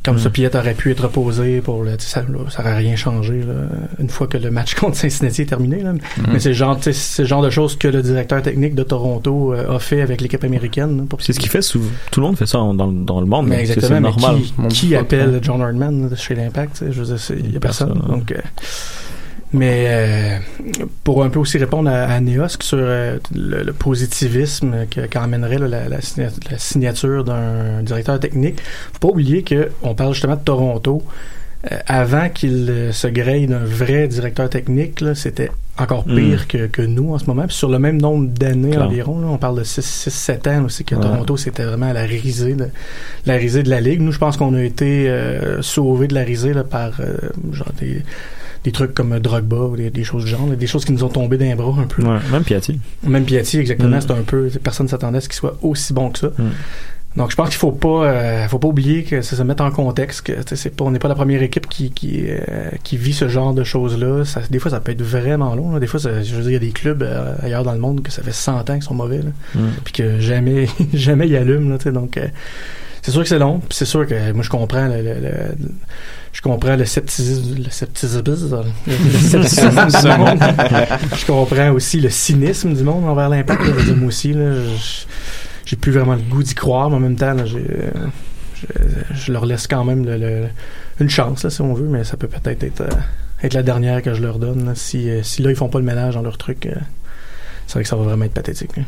[0.04, 2.76] comme ça, Piette aurait pu être reposé pour le, tu sais, ça, là, ça aurait
[2.78, 3.54] rien changé là,
[4.00, 5.82] une fois que le match contre Cincinnati est terminé.
[5.82, 5.94] Là.
[6.32, 8.76] Mais c'est le genre, tu sais, c'est le genre de choses que le directeur technique
[8.76, 10.98] de Toronto euh, a fait avec l'équipe américaine.
[10.98, 11.90] là, pour- C'est ce qu'il fait souvent.
[12.12, 13.48] Tout le monde fait ça en- dans, dans le monde.
[13.48, 14.36] mais exactement, C'est mais normal.
[14.70, 15.40] qui, qui appelle.
[15.42, 16.78] John Hardman là, chez l'Impact?
[16.80, 17.94] tu sais, Je veux dire, il y a personne.
[17.94, 18.18] Personne, ouais.
[18.20, 18.38] donc, euh,
[19.54, 20.38] mais euh,
[21.04, 25.58] pour un peu aussi répondre à, à Neosk sur euh, le, le positivisme que- qu'emmènerait
[25.60, 28.60] la, la signa- la signature d'un directeur technique,
[28.94, 31.02] faut pas oublier que on parle justement de Toronto.
[31.72, 36.16] Euh, avant qu'il euh, se grille d'un vrai directeur technique, c'était encore Mm.
[36.16, 37.44] pire que, que nous en ce moment.
[37.48, 40.94] Puis sur le même nombre d'années environ, là, on parle de 6-7 ans aussi que
[40.96, 41.02] Ouais.
[41.02, 42.68] Toronto, c'était vraiment la risée de,
[43.26, 44.02] la risée de la Ligue.
[44.02, 47.16] Nous, je pense qu'on a été euh, sauvés de la risée là, par euh,
[47.52, 48.04] genre des,
[48.68, 51.10] des trucs comme Drogba ou des, des choses du genre, des choses qui nous ont
[51.10, 52.04] tombé d'un bras un peu.
[52.04, 52.80] Ouais, même Piatti.
[53.04, 54.02] Même Piatti, exactement, Mm.
[54.02, 54.50] c'est un peu.
[54.62, 56.28] Personne ne s'attendait à ce qu'il soit aussi bon que ça.
[56.38, 56.50] Mm.
[57.16, 59.72] Donc, je pense qu'il faut pas, euh, faut pas oublier que ça se met en
[59.72, 62.38] contexte que c'est pas, on n'est pas la première équipe qui qui, euh,
[62.84, 64.24] qui vit ce genre de choses là.
[64.26, 65.72] Ça, des fois, ça peut être vraiment long.
[65.74, 65.80] là.
[65.80, 67.80] Des fois, ça- je veux dire, il y a des clubs euh, ailleurs dans le
[67.80, 69.60] monde que ça fait 100 ans qu'ils sont mauvais, là, Mm.
[69.84, 71.76] puis que jamais, jamais ils allument.
[71.84, 72.20] Là, donc,
[73.08, 73.60] c'est sûr que c'est long.
[73.60, 75.58] puis c'est sûr que moi, je comprends le, le- le-
[76.34, 78.22] je comprends le scepticisme, le scepticisme,
[78.86, 79.70] le scepticisme
[80.02, 80.40] du monde.
[81.18, 83.62] Je comprends aussi le cynisme du monde envers l'impact.
[83.96, 84.36] Moi aussi,
[85.66, 87.58] j'ai plus vraiment le goût d'y croire, mais en même temps, là, je,
[89.16, 90.48] je leur laisse quand même le- le-
[91.00, 92.90] une chance, là, si on veut, mais ça peut peut-être être, euh,
[93.44, 94.66] être la dernière que je leur donne.
[94.66, 94.74] là.
[94.76, 96.72] Si, euh, si là, ils font pas le ménage dans leur truc, euh,
[97.68, 98.76] c'est vrai que ça va vraiment être pathétique.
[98.78, 98.84] là.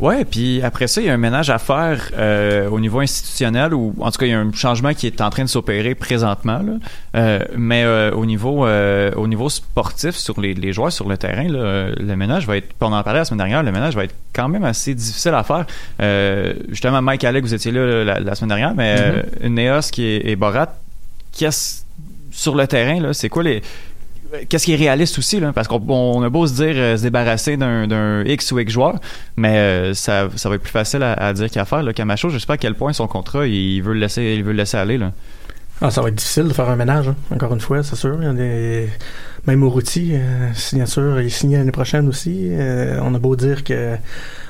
[0.00, 3.72] Ouais, puis après ça, il y a un ménage à faire euh, au niveau institutionnel,
[3.74, 5.94] ou en tout cas, il y a un changement qui est en train de s'opérer
[5.94, 6.58] présentement.
[6.58, 6.72] Là.
[7.14, 11.16] Euh, mais euh, au niveau euh, au niveau sportif, sur les, les joueurs sur le
[11.16, 13.94] terrain, là, euh, le ménage va être, on en parlait la semaine dernière, le ménage
[13.94, 15.66] va être quand même assez difficile à faire.
[16.68, 20.26] Justement, Mike Alec, vous étiez là la, la semaine dernière, mais euh, Neos qui est,
[20.26, 20.74] et Borat,
[21.36, 21.82] qu'est-ce
[22.34, 23.62] sur le terrain, là, c'est quoi les
[24.48, 27.02] qu'est-ce qui est réaliste aussi là parce qu'on on a beau se dire euh, se
[27.02, 29.00] débarrasser d'un, d'un X ou X joueur
[29.36, 32.28] mais euh, ça, ça va être plus facile à, à dire qu'à faire là Camacho
[32.30, 34.58] je sais pas à quel point son contrat il veut le laisser il veut le
[34.58, 35.12] laisser aller là
[35.80, 38.16] Ah, ça va être difficile de faire un ménage, hein, encore une fois, c'est sûr.
[38.20, 38.88] Il y a des...
[39.46, 42.46] Même Moruti, euh, signature, il signe l'année prochaine aussi.
[42.50, 43.96] Euh, on a beau dire que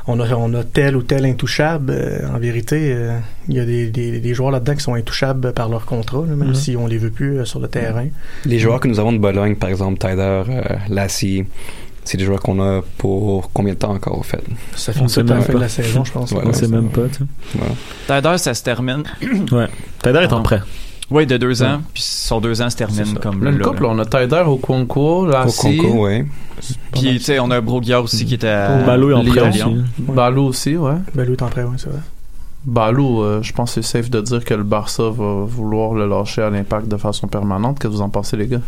[0.07, 1.91] on a, on a tel ou tel intouchable.
[1.93, 3.17] euh, en vérité, euh,
[3.49, 6.35] il y a des, des, des joueurs là-dedans qui sont intouchables par leur contrat, là,
[6.37, 6.55] même Mhm.
[6.55, 8.07] si on les veut plus euh, sur le terrain.
[8.45, 11.45] Les joueurs que nous avons de Bologne, par exemple, Tyler, euh, Lassie,
[12.05, 14.43] c'est des joueurs qu'on a pour combien de temps encore, au fait?
[14.77, 15.59] Ça On finit sait même fin de pas.
[15.61, 16.33] la saison, je pense.
[16.33, 17.25] Ouais, On sait même pas, tu sais.
[18.09, 18.21] Voilà.
[18.21, 19.05] Tyler ça se termine
[19.53, 19.69] Ouais.
[20.03, 20.43] Tyler est en Ah.
[20.43, 20.61] prêt.
[21.13, 23.85] Oui de deux ans puis sur deux ans se termine comme Là, là, une couple,
[23.87, 26.25] on a Tyler au Concours, Au Lassie, concours, oui.
[26.93, 29.63] puis tu sais on a Broguillard aussi qui était à, Balou est en prêt aussi.
[29.99, 30.95] Balou aussi, ouais.
[31.15, 32.01] Belou est en prêt, oui, c'est vrai.
[32.65, 36.07] Balou, euh, je pense que c'est safe de dire que le Barça va vouloir le
[36.09, 37.79] lâcher à l'impact de façon permanente.
[37.81, 38.61] Qu'est-ce que vous en pensez, les gars?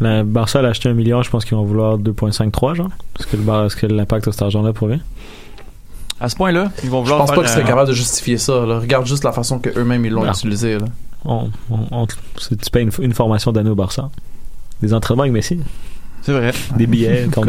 [0.00, 2.88] Le Barça a acheté un million, je pense qu'ils vont vouloir 2.53, genre.
[3.18, 5.00] Est-ce que le Bar- est-ce que l'impact de cet argent-là provient?
[6.20, 7.88] à ce point là ils vont Je vouloir pense faire, pas qu'ils seraient euh, capables
[7.88, 8.64] de justifier ça.
[8.64, 8.78] là.
[8.78, 10.78] Regarde juste la façon que eux-mêmes ils l'ont utilisé.
[10.78, 10.86] Là.
[11.24, 14.10] On, on, on- tu payes une, une formation d'année au Barça.
[14.82, 15.58] Des entraînements avec Messi.
[16.22, 17.42] c'est vrai Des billets, nous.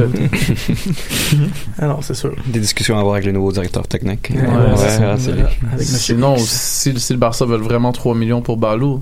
[1.80, 2.34] Ah non, c'est sûr.
[2.48, 4.32] Des discussions à avoir avec le nouveau directeur technique.
[4.34, 5.14] Ouais, Ouais, ça.
[5.14, 9.02] Avec Sinon, si, si le Barça veut vraiment 3 millions pour Balou,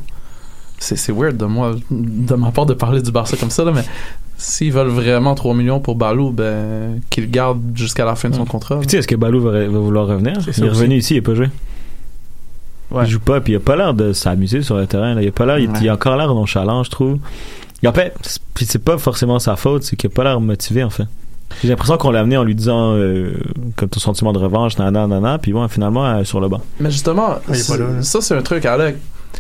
[0.80, 3.84] c'est weird de moi, de ma part de parler du Barça comme ça, là, mais
[4.38, 8.36] s'ils veulent vraiment 3 millions pour Balou, ben, qu'ils le gardent jusqu'à la fin de
[8.36, 8.80] son contrat.
[8.82, 10.34] Tu sais, est-ce que Balou va, va vouloir revenir?
[10.44, 11.50] C'est Il est revenu ici, il pas joué.
[12.94, 13.04] Ouais.
[13.06, 15.16] Il joue pas, puis il a pas l'air de s'amuser sur le terrain.
[15.16, 15.22] là.
[15.22, 15.78] Il a pas l'air, il, Ouais.
[15.82, 17.18] il a encore l'air nonchalant, je trouve.
[17.82, 20.40] Et en fait, c'est- puis c'est pas forcément sa faute, c'est qu'il a pas l'air
[20.40, 21.06] motivé, en fait.
[21.62, 23.34] J'ai l'impression qu'on l'a amené en lui disant, euh,
[23.76, 26.62] comme ton sentiment de revanche, nanana, nanana, puis bon, finalement, euh, sur le banc.
[26.80, 28.02] Mais justement, là, là.
[28.02, 28.96] ça c'est un truc, Alec.
[28.96, 29.40] Tu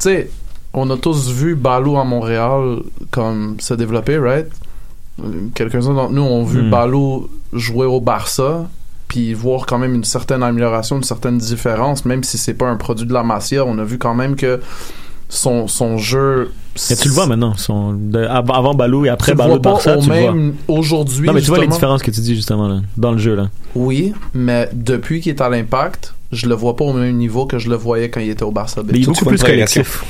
[0.00, 0.30] sais,
[0.74, 2.78] on a tous vu Balou à Montréal
[3.10, 4.46] comme se développer, right?
[5.54, 6.68] Quelques-uns d'entre nous ont vu.
[6.68, 8.66] Balou jouer au Barça,
[9.14, 12.74] puis voir quand même une certaine amélioration, une certaine différence, même si c'est pas un
[12.76, 14.60] produit de la Masia, on a vu quand même que
[15.28, 16.50] son, son jeu.
[16.90, 20.02] Et tu le vois maintenant, son, de- av- avant Balou et après Balou Barça, au
[20.02, 20.32] tu le vois.
[20.32, 21.28] même aujourd'hui.
[21.28, 23.48] Non, mais tu vois les différences que tu dis justement là, dans le jeu là.
[23.76, 27.60] Oui, mais depuis qu'il est à l'impact, je le vois pas au même niveau que
[27.60, 30.02] je le voyais quand il était au Barça il est beaucoup plus collectif.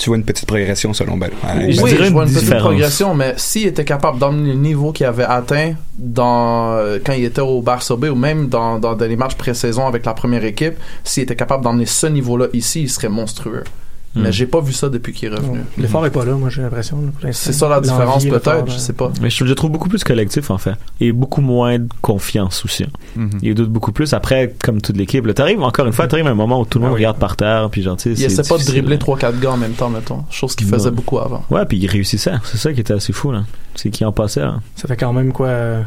[0.00, 1.30] Tu vois une petite progression selon Bell.
[1.56, 2.62] Oui, je oui, dirais je une vois une petite différence.
[2.62, 7.24] progression, mais s'il était capable d'emmener le niveau qu'il avait atteint dans, euh, quand il
[7.24, 10.42] était au Barça B ou même dans, dans, dans les matchs pré-saison avec la première
[10.44, 10.74] équipe,
[11.04, 13.64] s'il était capable d'emmener ce niveau-là ici, il serait monstrueux.
[14.14, 14.22] Hmm.
[14.22, 15.60] Mais j'ai pas vu ça depuis qu'il est revenu.
[15.78, 16.98] L'effort est pas là, moi j'ai l'impression.
[17.32, 19.12] C'est ça la différence peut-être, je sais pas.
[19.20, 20.74] Mais je, trouve beaucoup plus collectif en fait.
[21.00, 22.86] Et beaucoup moins de confiance aussi.
[23.14, 23.38] Mhm.
[23.42, 24.12] Il doute beaucoup plus.
[24.12, 26.82] Après, comme toute l'équipe, t'arrives encore une fois, t'arrives à un moment où tout le
[26.84, 27.00] monde Ah oui.
[27.00, 29.04] regarde par terre, puis genre, tu sais, Il essaie pas de dribbler là.
[29.04, 30.24] 3-4 gars en même temps, mettons.
[30.30, 30.96] Chose qu'il faisait Non.
[30.96, 31.44] beaucoup avant.
[31.50, 32.32] Ouais, puis il réussissait.
[32.44, 33.44] C'est ça qui était assez fou, là.
[33.76, 34.60] C'est qu'il en passait, là.
[34.74, 35.82] Ça fait quand même quoi euh,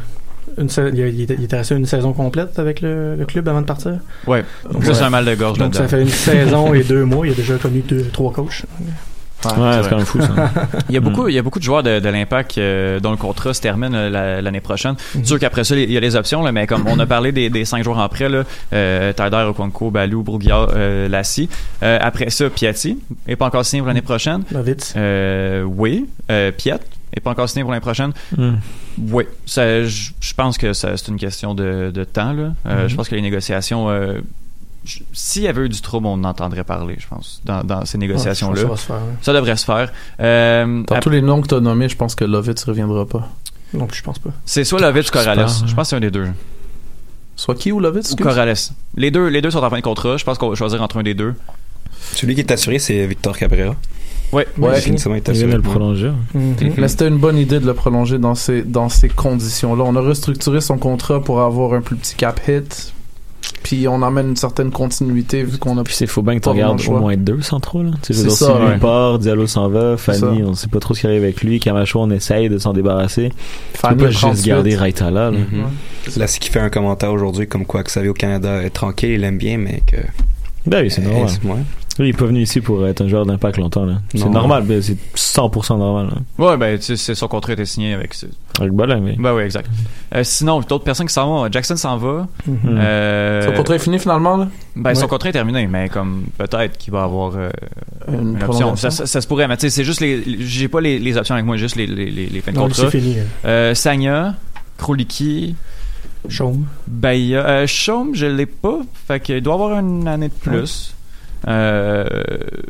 [0.57, 3.61] une sa- il, a- il était, resté une saison complète avec le, le club avant
[3.61, 3.93] de partir.
[4.27, 4.43] Ouais.
[4.71, 5.07] Donc, Juste ouais.
[5.07, 7.25] un mal de gorge Donc ça fait une saison et deux mois.
[7.27, 8.63] Il a déjà connu deux, trois coachs.
[9.45, 10.29] Ouais, c'est c'est quand même fou, ça.
[10.89, 13.11] Il y a beaucoup, il y a beaucoup de joueurs de, de l'Impact euh, dont
[13.11, 14.95] le contrat se termine euh, la- l'année prochaine.
[15.13, 17.33] C'est sûr qu'après ça, il y a les options, là, mais comme on a parlé
[17.33, 21.49] des, des cinq joueurs en prêt, là, euh, Tyler, Okonkwo, Balou, Bourguignard, euh, Lassie.
[21.83, 24.43] Euh, après ça, Piatti est pas encore signé pour l'année prochaine.
[24.95, 26.75] Euh, oui, euh, Piet
[27.13, 28.13] est pas encore signé pour l'année prochaine.
[28.97, 32.33] Oui, ça, je je pense que ça, c'est une question de, de temps.
[32.33, 32.53] Là.
[32.65, 32.89] Euh, Mhm.
[32.89, 34.19] Je pense que les négociations, euh,
[35.13, 37.97] s'il y avait eu du trouble, on en entendrait parler, je pense, dans, dans ces
[37.97, 38.55] négociations-là.
[38.55, 38.95] Ouais, ça va se faire.
[38.97, 39.15] hein.
[39.21, 39.91] Ça devrait se faire.
[40.19, 43.29] Euh, Dans ap- tous les noms que t'as nommés, je pense que Lovitz reviendra pas.
[43.73, 44.29] Non plus, je pense pas.
[44.45, 45.39] c'est soit Lovitz ou Corrales.
[45.47, 46.27] J'espère, Je pense que c'est un des deux.
[47.35, 48.11] Soit qui ou Lovitz?
[48.11, 48.15] Ou?
[48.17, 48.53] Corrales.
[48.95, 50.17] Les deux, les deux sont en fin de contrat.
[50.17, 51.33] Je pense qu'on va choisir entre un des deux.
[52.15, 53.75] Celui qui est assuré, c'est Victor Cabrera.
[54.31, 54.47] Ouais.
[54.57, 54.75] Ouais.
[54.75, 56.11] Définitivement, il est Il vient de le prolonger.
[56.33, 56.55] Mhm.
[56.77, 59.83] Mais c'était une bonne idée de le prolonger dans ces, dans ces conditions-là.
[59.85, 62.93] On a restructuré son contrat pour avoir un plus petit cap hit.
[63.61, 66.49] Puis on amène une certaine continuité vu qu'on a Puis c'est faut bien que tu
[66.49, 67.91] regardes au moins deux centraux, là.
[68.01, 71.01] Tu sais, ça, si lui part, Diallo s'en va, Fanny, on sait pas trop ce
[71.01, 73.31] qui arrive avec lui, Camacho, on essaye de s'en débarrasser.
[73.73, 74.47] Tu Fanny peux pas à juste 38.
[74.47, 75.37] garder Raita là, là.
[75.37, 75.65] Mhm.
[76.17, 79.23] Là, c'est qui fait un commentaire aujourd'hui comme quoi Xavier au Canada est tranquille, il
[79.23, 79.97] aime bien, mais que.
[80.65, 81.63] Ben oui, c'est Euh, normal.
[81.99, 83.95] Lui, il est pas venu ici pour être un joueur d'impact longtemps, là.
[84.15, 84.31] C'est Non.
[84.31, 86.43] normal, ben, c'est 100% normal, là.
[86.45, 88.15] Ouais, ben, tu sais, c'est- son contrat était signé avec.
[88.59, 89.15] Avec Bolin, mais.
[89.19, 89.69] Ben oui, exact.
[90.15, 91.51] Euh, sinon, d'autres personnes qui s'en vont.
[91.51, 92.27] Jackson s'en va.
[92.47, 92.55] Mhm.
[92.63, 92.77] Hmm.
[92.79, 94.47] Euh, Son contrat est fini finalement, là?
[94.75, 97.49] ben, son contrat est terminé, mais comme peut-être qu'il va avoir euh,
[98.07, 98.75] Une une option.
[98.75, 100.23] Ça, ça- ça se pourrait, mais tu sais, c'est juste les.
[100.39, 102.63] J'ai pas les, les options avec moi, juste les, les, les, les fins de Non,
[102.63, 102.89] contrat.
[102.89, 103.19] c'est fini.
[103.19, 103.23] hein.
[103.45, 104.33] Euh, Sagna,
[104.79, 105.55] Kroliki,
[106.29, 106.65] Chaume.
[107.05, 108.79] Euh, Chaume, je l'ai pas.
[109.07, 110.92] Fait qu'il doit avoir une année de plus.
[111.47, 112.05] Euh,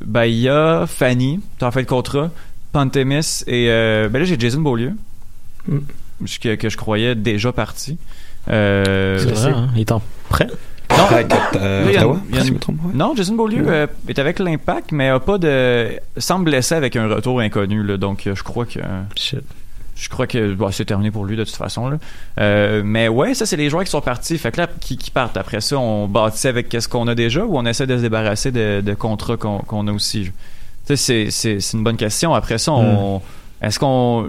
[0.06, 2.32] Bahia, Fanny, t'as fait le contrat.
[2.72, 3.68] Pantemis et.
[3.70, 4.94] Euh, ben là, j'ai Jason Beaulieu.
[5.68, 5.80] Mm.
[6.42, 7.98] Que, que je croyais déjà parti.
[8.50, 9.70] Euh, C'est vrai, hein.
[9.76, 10.48] Il est en prêt.
[10.90, 10.98] non,
[11.56, 11.86] euh,
[12.32, 15.90] une- si une- me non, Jason Beaulieu euh, est avec l'impact, mais a pas de.
[16.18, 17.84] semble blessé avec un retour inconnu.
[17.84, 18.80] Là, donc, euh, je crois que.
[19.16, 19.42] Shit.
[19.96, 21.88] Je crois que bah, c'est terminé pour lui de toute façon.
[21.90, 21.98] Là.
[22.40, 24.38] Euh, mais ouais, ça, c'est les joueurs qui sont partis.
[24.38, 25.38] Fait que là, qui, qui partent?
[25.38, 28.52] Après ça, on bâtit avec qu'est-ce qu'on a déjà ou on essaie de se débarrasser
[28.52, 30.24] de, de contrats qu'on qu'on a aussi?
[30.24, 30.32] Tu
[30.86, 32.34] sais, c'est- c'est c'est une bonne question.
[32.34, 33.22] Après ça, on.
[33.62, 34.28] Est-ce qu'on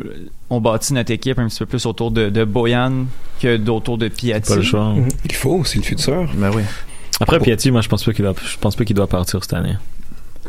[0.48, 3.06] on bâtit notre équipe un petit peu plus autour de, de Boyan
[3.40, 4.48] que d'autour de Piatti?
[4.48, 4.90] Pas le choix.
[4.92, 5.08] Mhm.
[5.24, 6.28] Il faut, c'est le futur.
[6.34, 6.62] Ben oui.
[7.20, 9.54] Après, Piatti, moi, je pense pas qu'il doit, je pense pas qu'il doit partir cette
[9.54, 9.74] année.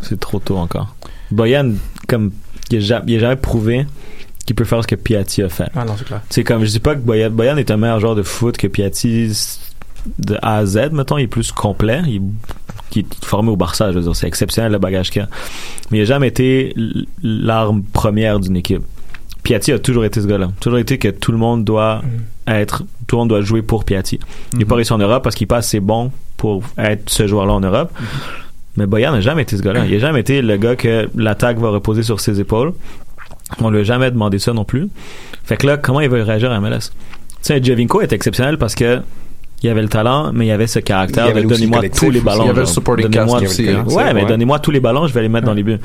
[0.02, 0.94] C'est trop tôt encore.
[1.32, 1.72] Boyan,
[2.08, 2.32] comme,
[2.70, 3.88] il a, ja- il a jamais prouvé
[4.46, 5.70] qu'il peut faire ce que Piatti a fait.
[5.76, 6.22] Ah non, c'est clair.
[6.30, 8.68] C'est comme, je dis pas que Boyan, Boyan est un meilleur joueur de foot que
[8.68, 9.32] Piatti
[10.20, 12.02] de A à Z, mettons, il est plus complet.
[12.08, 12.22] Il,
[12.92, 15.28] qui est formé au Barça, je veux dire, c'est exceptionnel le bagage qu'il a.
[15.92, 16.74] Mais il a jamais été
[17.24, 18.84] l'arme première d'une équipe.
[19.44, 20.50] Piatti a toujours été ce gars-là.
[20.60, 22.02] Toujours été que tout le monde doit
[22.48, 24.20] être, tout le monde doit jouer pour Piatti.
[24.54, 27.54] Il n'est pas réussi en Europe parce qu'il passe assez bon pour être ce joueur-là
[27.54, 27.92] en Europe.
[28.78, 29.86] Mais Boyan n'a jamais été ce gars-là.
[29.86, 32.74] Il n'a jamais été le gars que l'attaque va reposer sur ses épaules.
[33.62, 34.90] On lui a jamais demandé ça non plus.
[35.44, 36.80] Fait que là, comment il va réagir à MLS?
[36.90, 36.90] Tu
[37.42, 39.02] sais, Javinko est exceptionnel parce que
[39.64, 42.20] il avait le talent, mais il avait ce y caractère avait de donnez-moi tous les
[42.20, 42.44] ballons.
[42.44, 43.70] Il y avait le supporting cast aussi.
[43.70, 43.84] hein.
[43.88, 44.28] Ouais, mais Ouais.
[44.30, 45.80] donnez-moi tous les ballons, je vais les mettre dans les buts.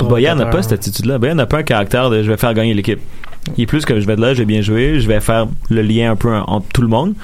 [0.00, 1.18] Boyan n'a pas cette attitude-là.
[1.18, 2.98] Boyan n'a pas un caractère de je vais faire gagner l'équipe.
[3.56, 5.46] Il est plus que je vais être là, je vais bien jouer, je vais faire
[5.68, 7.14] le lien un peu entre tout le monde.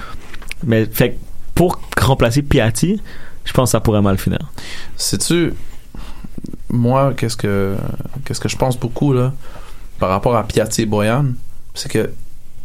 [0.65, 1.15] Mais fait que
[1.55, 3.01] pour remplacer Piatti,
[3.45, 4.39] je pense que ça pourrait mal finir.
[4.95, 5.53] Sais-tu,
[6.69, 7.75] moi, qu'est-ce que,
[8.25, 9.33] qu'est-ce que je pense beaucoup, là,
[9.99, 11.25] par rapport à Piatti et Boyan,
[11.73, 12.09] c'est que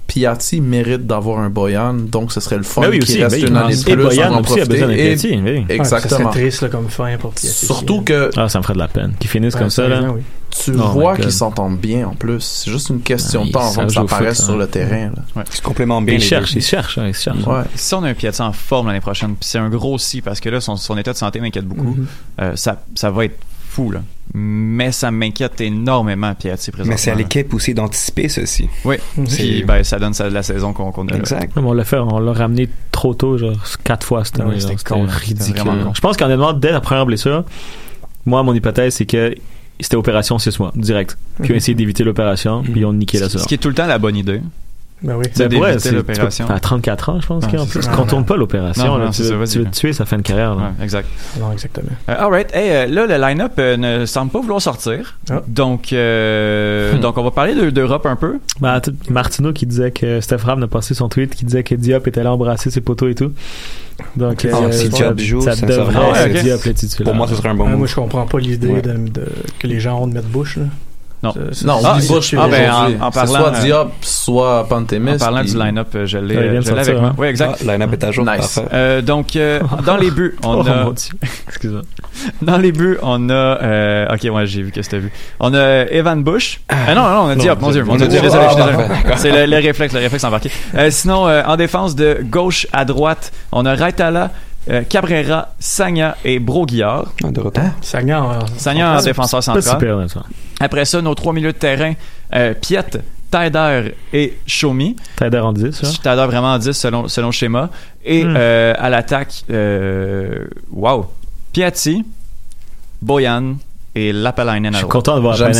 [0.07, 3.41] Piatti mérite d'avoir un Boyan, donc ce serait le fun Ben oui, qu'il aussi, reste
[3.41, 5.41] ben, une année de et plus Boyan pour en aussi a besoin d'un Et- Piatti,
[5.43, 5.51] oui.
[5.51, 6.31] Ouais, ça Exactement.
[6.33, 7.65] serait triste là, comme fin pour Piatti.
[7.67, 9.15] Surtout que Ah, ça me ferait de la peine.
[9.19, 10.03] Qu'ils finissent Ouais, comme ça, là.
[10.13, 10.21] oui.
[10.51, 12.41] tu Oh vois qu'ils s'entendent bien en plus.
[12.41, 14.45] C'est juste une question Ah, de temps avant que ça foot, apparaisse hein.
[14.45, 15.13] sur le terrain.
[15.37, 15.45] là.
[15.51, 16.59] Ils se complémentent bien Ils les cherchent, deux.
[16.59, 17.47] ils cherchent, hein, ils cherchent.
[17.47, 17.63] Ouais.
[17.75, 20.41] Si on a un Piatti en forme l'année prochaine, puis c'est un gros si, parce
[20.41, 22.07] que là, son, son état de santé m'inquiète beaucoup, Mhm.
[22.43, 23.39] euh, ça, ça va être
[23.73, 24.03] fou, là.
[24.35, 26.93] Mais ça m'inquiète énormément, Piatti, présentement.
[26.95, 28.69] Mais c'est à l'équipe aussi d'anticiper ceci.
[28.85, 29.27] Oui, Mhm.
[29.27, 31.15] puis ben, ça donne ça, la saison qu'on qu'on a.
[31.17, 31.53] Exact.
[31.57, 34.61] On l'a fait, on l'a ramené trop tôt, genre quatre fois cette Ah oui, année.
[34.61, 34.77] c'était.
[34.79, 35.65] C'était ridicule.
[35.95, 37.45] Je pense qu'honnêtement, dès la première blessure,
[38.25, 39.35] moi, mon hypothèse, c'est que
[39.81, 41.19] c'était opération six mois, direct.
[41.43, 43.41] Puis on a essayé d'éviter l'opération, puis on niqué la saison.
[43.43, 44.41] ce qui est tout le temps la bonne idée.
[45.03, 45.25] Ben oui.
[45.33, 46.47] C'est d'éviter c'est- l'opération.
[46.49, 48.99] À 34 ans, je pense Ah, qu'en plus, qu'on tourne pas l'opération.
[49.11, 50.55] Tu veux- tuer, ça fait une carrière.
[50.55, 50.73] là.
[50.79, 51.09] Ouais, exact.
[51.41, 51.89] Non, exactement.
[52.09, 52.55] Euh, alright.
[52.55, 55.19] Hey, euh, là, le line-up euh, ne semble pas vouloir sortir.
[55.31, 55.43] Ah.
[55.49, 57.01] Donc, euh, Hmm.
[57.01, 58.39] donc, on va parler de- d'Europe un peu.
[58.61, 58.81] Ben,
[59.11, 62.23] Martineau qui disait que Steph Ram a passé son tweet qui disait que Diop était
[62.23, 63.33] là embrasser ses poteaux et tout.
[64.17, 66.43] Donc, Ah, si ça- Diop joue, ça devrait être ok.
[66.43, 67.11] Diop le titulaire.
[67.13, 69.29] Pour moi, ce serait un bon Ah, moi, je comprends pas l'idée de, de-
[69.59, 70.59] que les gens ont de mettre bouche.
[71.23, 71.33] Non.
[71.65, 72.71] Non, ça- on dit ah, ben,
[73.01, 75.13] en- en parlant, soit euh, Diop, soit Pantémis.
[75.13, 77.11] En parlant puis- du line-up, euh, je l'ai Ouais, euh, avec sortir, moi.
[77.11, 77.15] hein.
[77.17, 77.59] Oui, exact.
[77.61, 78.25] Ah, line-up est à jour.
[78.25, 78.37] Nice.
[78.57, 78.69] Parfait.
[78.73, 80.85] Euh, donc, euh, dans les buts, on Oh, a...
[80.85, 81.13] mon Dieu.
[81.47, 81.83] Excuse-moi.
[82.43, 83.33] Dans les buts, on a...
[83.35, 85.13] euh, ok, ouais, j'ai vu que c'était vu.
[85.39, 86.61] On a Evan Bush.
[86.69, 87.85] Ah non, non, on a Diop, mon Dieu.
[87.85, 88.63] Mon on Dieu, désolé, je suis
[89.13, 89.17] Ah.
[89.17, 90.51] C'est le, le réflexe, le réflexe embarqué.
[90.75, 94.31] Euh, sinon, euh, en défense de gauche à droite, on a Raitala,
[94.71, 97.07] euh, Cabrera, Sagna et Broguillard.
[97.25, 97.65] Ah, de retour.
[97.81, 99.63] Sagnan, euh, Sagna en défenseur central.
[99.63, 100.23] super, là, ça.
[100.61, 101.95] Après ça, nos trois milieux de terrain,
[102.35, 102.85] euh, Piet,
[103.31, 104.95] Taider et Shomi.
[105.17, 105.89] T'as en 10, ça?
[106.03, 107.71] Taider vraiment en 10 selon, selon le schéma.
[108.05, 108.35] Et Hmm.
[108.37, 111.07] euh, à l'attaque, euh, wow,
[111.53, 112.05] Piatti,
[113.01, 113.55] Boyan
[113.95, 115.45] et Lapalainen Je suis content de voir ça.
[115.45, 115.55] en J'aime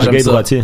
[0.00, 0.30] fait gars ça.
[0.30, 0.62] droitier.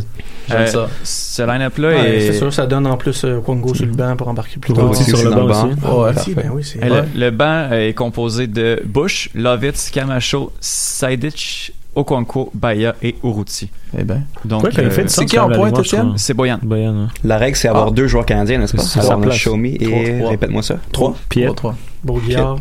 [0.48, 0.88] J'aime Euh, ça.
[1.02, 2.20] Ce line-up-là Ouais, est...
[2.20, 4.94] C'est sûr, ça donne en plus euh, Congo sur le banc pour embarquer plus tard.
[4.94, 5.74] Sur le banc aussi.
[5.84, 12.50] Ah, Ouais, ben oui, le, le banc est composé de Bush, Lovitz, Camacho, Saidic, Okonkwo,
[12.54, 13.70] Baya et Uruti.
[13.98, 14.22] Eh ben.
[14.44, 16.12] Donc, Ouais, euh, c'est qui en pointe, Étienne?
[16.16, 16.58] c'est Boyan.
[16.62, 17.08] Boyan, hein.
[17.24, 17.90] La règle, c'est avoir Ah.
[17.90, 18.82] deux joueurs canadiens, n'est-ce pas?
[18.82, 19.36] C'est Alors, sa on a place.
[19.36, 20.30] Shomi et Trois, trois.
[20.30, 20.76] répète-moi ça.
[20.92, 21.16] Trois.
[21.30, 21.74] Piet, Trois.
[22.04, 22.56] Bourguillard.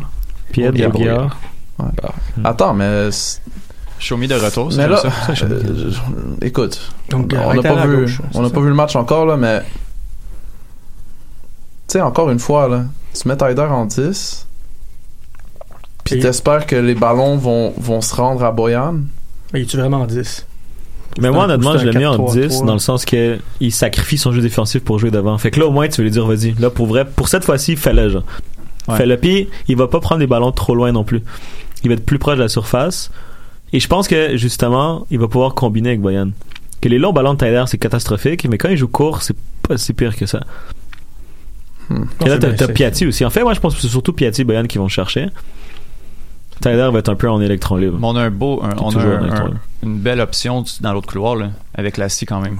[0.54, 0.90] Bourguillard.
[0.90, 1.36] Bourguillard.
[2.44, 3.08] Attends, mais.
[3.98, 5.44] Show me de retour, c'est Mais comme là, ça.
[5.44, 5.90] euh,
[6.40, 6.80] je- écoute,
[7.10, 9.36] Donc, on n'a pas vu, gauche, on n'a c'est pas vu le match encore là,
[9.36, 9.60] mais
[11.88, 12.84] tu sais encore une fois là,
[13.14, 14.46] tu mets Tyder en 10,
[16.04, 18.96] puis t'espères que les ballons vont vont se rendre à Boyan.
[19.52, 20.46] Mais es-tu vraiment en 10
[21.20, 22.32] Mais moi, honnêtement, je l'ai mis en 4-3-3.
[22.48, 25.38] 10 dans le sens que il sacrifie son jeu défensif pour jouer devant.
[25.38, 26.52] Fait que là, au moins, tu veux lui dire, vas-y.
[26.58, 28.24] Là, pour vrai, pour cette fois-ci, fais-le, genre.
[28.88, 28.96] Ouais.
[28.96, 29.16] Fais-le.
[29.16, 31.22] Puis, il va pas prendre les ballons trop loin non plus.
[31.82, 33.10] Il va être plus proche de la surface.
[33.72, 36.30] Et je pense que, justement, il va pouvoir combiner avec Boyan.
[36.80, 39.36] Que les longs ballons de Tyler, c'est catastrophique, mais quand il joue court, c'est
[39.66, 40.40] pas si pire que ça.
[41.88, 42.04] Hmm.
[42.24, 43.24] Et là, c'est t'as, Piatti aussi.
[43.24, 45.28] En fait, moi, je pense que c'est surtout Piatti et Boyan qui vont le chercher.
[46.60, 47.98] Tyler va être un peu en électron libre.
[48.00, 51.08] Mais on a un beau, un- on a un- un- une belle option dans l'autre
[51.08, 52.56] couloir, là, avec Lassie quand même.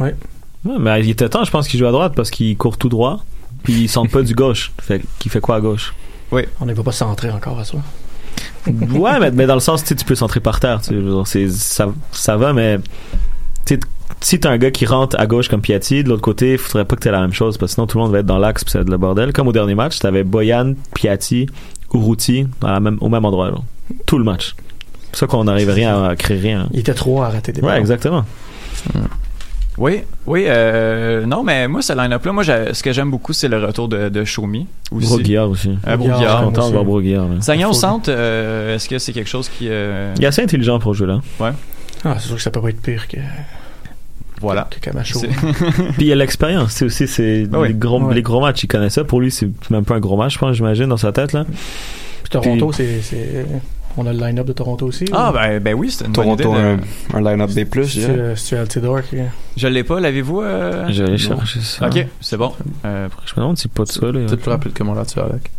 [0.65, 2.89] Ouais, mais il était temps, je pense qu'il joue à droite parce qu'il court tout
[2.89, 3.25] droit.
[3.63, 4.73] Puis il sent pas du gauche.
[4.81, 5.95] Fait qu'il fait quoi à gauche?
[6.61, 7.79] On ne va pas centrer encore à ça.
[8.67, 10.81] Ouais, mais, mais dans le sens, tu peux centrer par terre.
[11.25, 12.79] C'est, ça, ça va, mais
[14.21, 16.85] si t'as un gars qui rentre à gauche comme Piatti, de l'autre côté, il faudrait
[16.85, 18.39] pas que t'aies la même chose parce que sinon tout le monde va être dans
[18.39, 19.33] l'axe puis ça va être le bordel.
[19.33, 21.47] Comme au dernier match, t'avais Boyan, Piatti,
[21.93, 23.53] Uruti dans la même, au même endroit.
[24.07, 24.55] Tout le match.
[25.13, 26.69] C'est ça qu'on n'arrive rien à créer rien.
[26.73, 27.81] Il était trop à rater des Ouais, ballons.
[27.81, 28.25] exactement.
[29.79, 33.63] Oui, oui, euh, non, mais moi, ce line-up-là, moi, ce que j'aime beaucoup, c'est le
[33.65, 34.67] retour de, de Shomi.
[34.91, 35.07] aussi.
[35.07, 35.77] Broguillard aussi.
[35.87, 37.29] Euh, Broguillard, Je suis content de voir Broguillard.
[37.29, 37.35] là.
[37.43, 39.67] Sagnan au centre, euh, est-ce que c'est quelque chose qui...
[39.69, 41.21] euh, Il est assez intelligent pour jouer là.
[42.05, 43.19] Ah, c'est sûr que ça peut pas être pire que,
[44.41, 44.67] Voilà.
[44.71, 45.21] que Camacho.
[45.21, 47.69] Puis il y a l'expérience, c'est aussi c'est Ah oui.
[47.69, 48.15] les gros Ouais.
[48.15, 49.05] les gros matchs, il connaît ça.
[49.05, 51.45] Pour lui, c'est même pas un gros match, je pense, j'imagine dans sa tête là.
[52.23, 53.47] Puis Toronto, c'est, c'est-
[53.99, 55.07] On a le line-up de Toronto aussi.
[55.13, 56.43] Ah, ou- ben, ben oui, c'est une bonne idée.
[56.43, 56.67] Toronto, de-
[57.15, 59.17] un, un line-up des plus, je C'est c'est Altidore qui.
[59.57, 60.43] Je l'ai pas, l'avez-vous?
[60.43, 60.85] euh?
[60.91, 61.17] Je Non.
[61.17, 61.87] chercher ça.
[61.87, 62.53] Ok, c'est bon.
[62.85, 64.01] Euh, Je me demande si pas de ça.
[64.01, 65.51] Peut-être plus rapide que moi là-dessus, Alec.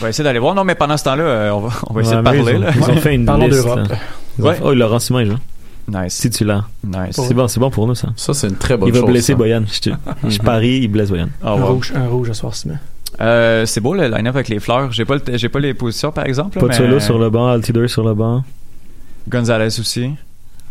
[0.00, 0.54] on va essayer d'aller voir.
[0.54, 2.40] Non, mais pendant ce temps-là, euh, on va, on va essayer Ouais, de parler.
[2.40, 2.70] Ils ont, là.
[2.74, 3.78] ils ont fait une Parlons d'Europe.
[4.38, 4.54] ont Ouais.
[4.54, 5.36] fait- Oh, Laurent Simon, il joue.
[5.88, 6.14] Nice.
[6.14, 6.64] Si tu l'as.
[6.84, 7.16] Nice.
[7.20, 8.08] C'est bon, c'est bon pour nous ça.
[8.16, 9.08] Ça, c'est une très bonne il va chose.
[9.10, 9.36] blesser ça.
[9.38, 9.64] Boyan.
[10.28, 11.28] Je, parie, il blesse Boyan.
[11.42, 12.76] Ah, un, rouge, un rouge à soir Simon.
[13.20, 14.92] Euh, c'est beau le line-up avec les fleurs.
[14.92, 16.58] J'ai pas, le- j'ai pas les positions par exemple.
[16.58, 18.42] Pas mais- sur le banc, Altider sur le banc.
[19.28, 20.10] Gonzalez aussi.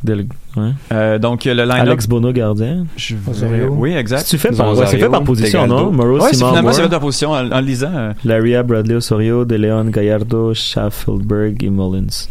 [0.04, 0.70] Del- ouais.
[0.94, 1.72] Euh, donc, le line-up.
[1.78, 2.86] Alex Bono, gardien.
[2.96, 3.16] je.
[3.70, 4.24] Oui, exact.
[4.26, 5.84] C'est fait, par, ouais, fait par position, Tegaldo.
[5.86, 5.92] non?
[5.92, 7.92] Morrow, Ouais, c'est Simon finalement, c'est fait la position en, en lisant.
[7.94, 8.14] euh.
[8.24, 12.28] Laria, Bradley Osorio, De Leon, Gallardo, Schaffelberg et Mullins.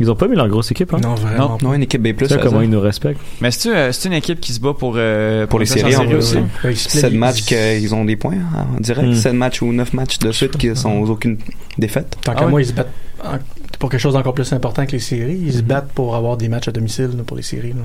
[0.00, 0.98] Ils ont pas mis leur grosse équipe, hein?
[1.02, 1.58] Non, vraiment.
[1.62, 2.14] Non, une équipe B+.
[2.20, 2.64] C'est ça, comment ça.
[2.64, 3.20] ils nous respectent.
[3.40, 6.36] Mais c'est-tu euh, une équipe qui se bat pour, euh, Pour les séries, en aussi?
[6.36, 6.42] ouais.
[6.64, 9.06] Ouais, ils se 7 play- matchs ils- qu'ils ont des points hein, en direct.
[9.08, 9.14] Hmm.
[9.14, 11.36] 7 matchs ou 9 matchs de suite qui sont aucune
[11.78, 12.16] défaite.
[12.24, 12.92] Tant Ah qu'à moi, ils se battent
[13.22, 13.38] en-
[13.78, 15.38] pour quelque chose d'encore plus important que les séries.
[15.44, 17.72] Ils se battent pour avoir des matchs à domicile là, pour les séries.
[17.74, 17.84] là.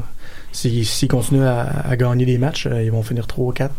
[0.54, 3.72] S'ils continuent à, à gagner des matchs, euh, ils vont finir 3 ou 4.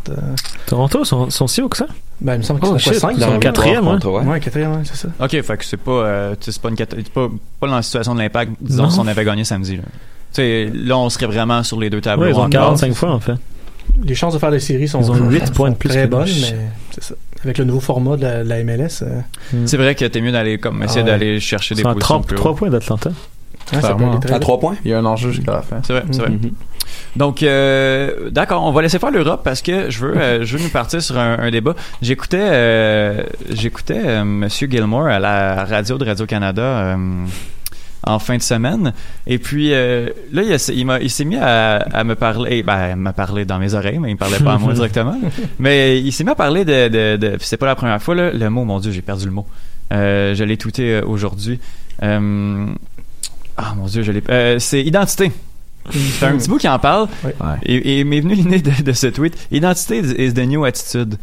[0.66, 1.87] Toronto sont, sont si haut que ça?
[2.21, 4.05] Ben, il me semble qu'ils Oh, sont shit, 5 ils sont quatrième, ouais.
[4.07, 4.25] ouais.
[4.25, 5.09] Ouais, quatrième, ouais, c'est ça.
[5.21, 7.29] Ok, fait que c'est pas, euh, c'est pas, une c'est pas,
[7.61, 8.91] pas dans la situation de l'impact, disons, Non.
[8.91, 9.77] si on avait gagné samedi.
[9.77, 9.83] Là.
[10.33, 12.25] Tu sais, là, on serait vraiment sur les deux tableaux.
[12.27, 12.51] Ouais, ils ont encore.
[12.51, 13.35] 45 fois, en fait.
[14.03, 15.89] Les chances de faire les séries sont, Ils ont sont- huit sont points de plus
[15.89, 16.57] très que bonnes, mais
[16.91, 17.14] c'est ça.
[17.45, 19.21] Avec le nouveau format de la, de la MLS, euh,
[19.67, 21.11] C'est vrai que t'es mieux d'aller comme essayer Ah ouais.
[21.11, 22.59] d'aller chercher des C'est positions 30, plus 3 hautes.
[22.59, 23.11] points d'Atlanta.
[23.71, 24.11] Ça peut Clairement.
[24.12, 24.39] aller très À.
[24.39, 24.77] 3 points?
[24.85, 25.81] Il y a un enjeu jusqu'à la fin.
[25.83, 26.31] C'est vrai, c'est vrai.
[26.31, 26.51] Mhm.
[27.17, 30.62] Donc, euh, d'accord, on va laisser faire l'Europe parce que je veux, euh, je veux
[30.62, 31.75] nous partir sur un, un débat.
[32.03, 36.62] J'écoutais, euh, j'écoutais euh, Monsieur Gilmore à la radio de Radio Canada.
[36.62, 36.97] euh,
[38.09, 38.93] en fin de semaine
[39.27, 42.62] et puis euh, là il, a- il m'a- il s'est mis à, à me parler
[42.62, 45.19] ben à me parler dans mes oreilles mais il me parlait pas à moi directement
[45.59, 48.31] mais il s'est mis à parler de, de, de c'est pas la première fois là,
[48.31, 49.45] le mot mon dieu j'ai perdu le mot
[49.93, 51.59] euh, je l'ai tweeté aujourd'hui
[52.05, 52.67] euh,
[53.57, 55.32] ah mon dieu je l'ai euh, c'est identité
[55.90, 57.30] c'est un petit bout qui en parle Oui.
[57.64, 61.16] et, et m'est venu l'idée de, de ce tweet identité is the new attitude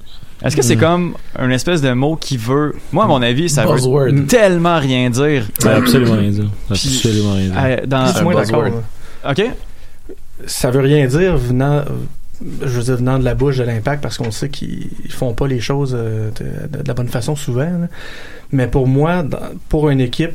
[0.44, 0.80] est-ce que c'est Mm.
[0.80, 5.10] comme une espèce de mot qui veut moi à mon avis ça veut tellement rien
[5.10, 6.50] dire Ouais, absolument rien dire.
[6.70, 7.56] Absolument rien dire.
[7.58, 8.64] euh, dans, Je suis moins un d'accord.
[8.64, 8.84] buzzword.
[9.30, 9.44] ok
[10.48, 11.84] Ça veut rien dire venant,
[12.62, 15.48] je veux dire, venant de la bouche de l'impact parce qu'on sait qu'ils font pas
[15.48, 16.30] les choses euh,
[16.72, 17.62] de, de la bonne façon souvent.
[17.64, 17.88] là.
[18.52, 20.32] Mais pour moi, dans- pour une équipe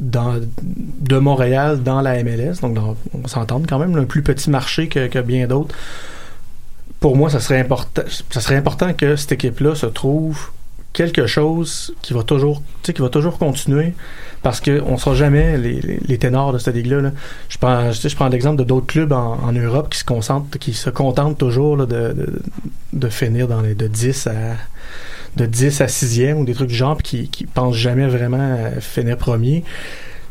[0.00, 2.78] de Montréal dans la MLS, donc
[3.12, 5.74] on s'entend quand même, un plus petit marché que, bien d'autres,
[7.00, 10.50] pour moi, ça serait important, ça serait important que cette équipe-là se trouve
[10.92, 13.94] quelque chose qui va toujours, qui va toujours continuer
[14.42, 17.00] parce que on sera jamais les, les, ténors de cette ligue-là.
[17.00, 17.12] là.
[17.48, 20.90] Je prends, je, prends l'exemple de d'autres clubs en, Europe qui se concentrent, qui se
[20.90, 22.40] contentent toujours de,
[22.92, 24.32] de finir dans les de 10 à
[25.36, 28.56] de 10 à 6e ou des trucs du genre puis qui, qui pensent jamais vraiment
[28.76, 29.64] à finir premier.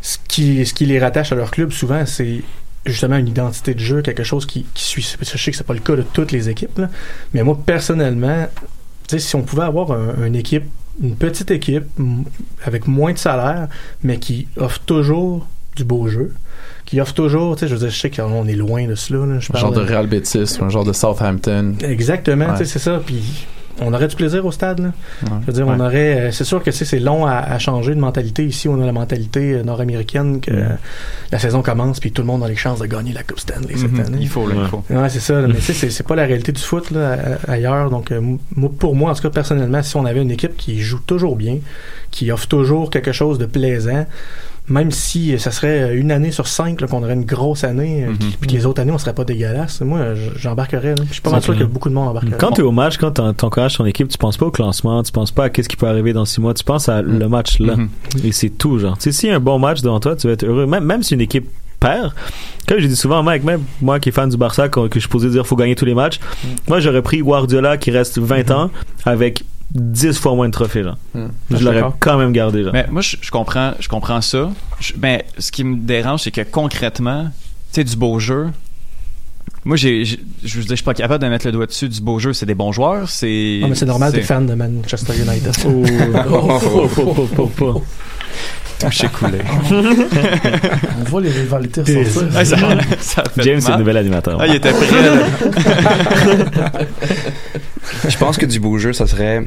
[0.01, 2.41] Ce qui, ce qui les rattache à leur club souvent, c'est
[2.85, 5.15] justement une identité de jeu, quelque chose qui, qui suit.
[5.21, 6.89] Je sais que c'est pas le cas de toutes les équipes, là,
[7.33, 8.47] mais moi personnellement,
[9.07, 10.63] si on pouvait avoir un- une équipe,
[11.01, 11.83] une petite équipe
[12.65, 13.67] avec moins de salaire,
[14.03, 16.33] mais qui offre toujours du beau jeu,
[16.85, 19.25] qui offre toujours, tu sais, je veux dire, je sais qu'on est loin de cela.
[19.25, 21.75] Là, je Un genre de Real Betis ou un genre de Southampton.
[21.81, 22.51] Exactement, Ouais.
[22.53, 23.01] tu sais, c'est ça.
[23.05, 23.45] Puis
[23.79, 24.79] on aurait du plaisir au stade.
[24.79, 24.87] Là.
[25.23, 25.29] Ouais.
[25.41, 26.19] Je veux dire, on aurait.
[26.19, 28.45] euh, C'est sûr que tu sais, c'est long à, à changer de mentalité.
[28.45, 30.51] Ici, on a la mentalité euh, nord-américaine que
[31.31, 33.75] la saison commence puis tout le monde a les chances de gagner la Coupe Stanley
[33.77, 33.99] cette Mhm.
[34.05, 34.17] année.
[34.21, 35.41] il faut là, il faut Ouais, c'est ça.
[35.41, 35.47] là.
[35.47, 37.17] Mais tu sais, c'est- c'est pas la réalité du foot là,
[37.47, 37.89] ailleurs.
[37.89, 38.19] Donc, euh,
[38.55, 41.35] moi, pour moi, en tout cas, personnellement, si on avait une équipe qui joue toujours
[41.35, 41.57] bien,
[42.11, 44.05] qui offre toujours quelque chose de plaisant,
[44.69, 48.09] même si euh, ça serait une année sur cinq qu'on aurait une grosse année, euh,
[48.11, 48.17] Mhm.
[48.39, 50.95] puis que les autres années, on serait pas dégueulasse, moi, euh, j'embarquerais.
[50.95, 51.03] là.
[51.07, 52.37] Je suis pas mal sûr que beaucoup de monde embarquerait.
[52.37, 55.01] Quand tu es au match, quand t'en- t'encourages ton équipe, tu penses pas au classement,
[55.03, 57.29] tu penses pas à qu'est-ce qui peut arriver dans six mois, tu penses à le
[57.29, 57.75] match là.
[57.77, 57.89] Mhm.
[58.23, 58.97] Et c'est tout, genre.
[58.97, 60.65] Tu sais, a un bon match devant toi, tu vas être heureux.
[60.65, 61.47] Même, même si une équipe
[61.79, 62.11] perd,
[62.67, 64.99] comme je dis souvent, Mike, même moi qui est fan du Barça, que, que je
[65.01, 66.19] suis posé dire faut gagner tous les matchs,
[66.67, 68.71] moi j'aurais pris Guardiola qui reste 20 ans
[69.05, 70.95] avec 10 fois moins de trophées, là.
[71.13, 71.25] Mm.
[71.25, 72.73] Ah, Je l'aurais quand même gardé, genre.
[72.73, 74.49] Mais moi, je, je comprends, je comprends ça.
[74.79, 77.31] Je- mais ce qui me dérange, c'est que concrètement, tu
[77.71, 78.47] sais, du beau jeu.
[79.65, 81.89] Moi, j'ai, je veux dire, je suis pas capable de mettre le doigt dessus.
[81.89, 83.09] Du beau jeu, c'est des bons joueurs.
[83.09, 83.59] C'est.
[83.63, 85.53] Ah, mais c'est normal, t'es c'est fan de Manchester United.
[85.65, 85.83] Oh,
[86.31, 87.83] oh, oh, oh, oh, oh.
[88.79, 89.39] touché coulé.
[89.71, 92.37] On voit les rivalités ressortir.
[92.37, 92.45] Ouais,
[92.99, 94.37] ça, James, c'est le nouvel animateur.
[94.39, 94.87] Ah, il était prêt.
[98.07, 99.43] Je pense que du beau jeu, ça serait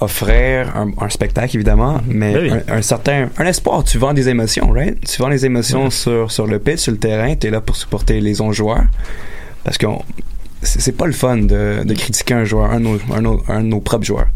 [0.00, 2.60] offrir un, un spectacle, évidemment, mais Ben oui.
[2.68, 3.82] un, un certain un espoir.
[3.84, 4.98] Tu vends des émotions, right?
[5.04, 7.34] Tu vends des émotions sur, sur le pitch, sur le terrain.
[7.34, 8.84] Tu es là pour supporter les autres joueurs.
[9.64, 9.86] Parce que
[10.62, 13.20] c'est c'est pas le fun de, de critiquer un joueur, un de, nos, un, de
[13.22, 14.28] nos- un de nos propres joueurs.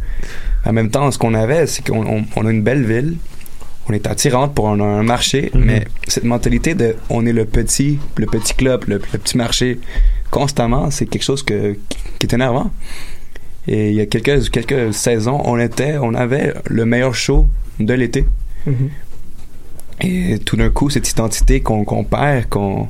[0.64, 3.16] En même temps, ce qu'on avait, c'est qu'on on- on a une belle ville,
[3.88, 5.64] on est attirante pour un, un marché, Mhm.
[5.64, 9.78] mais cette mentalité de on est le petit, le petit club, le, le petit marché,
[10.30, 12.70] constamment, c'est quelque chose que, qui, qui est énervant.
[13.68, 17.46] Et il y a quelques, quelques saisons, on était, on avait le meilleur show
[17.80, 18.24] de l'été.
[18.66, 18.90] Mhm.
[20.00, 22.88] Et tout d'un coup, cette identité qu'on perd, qu'on,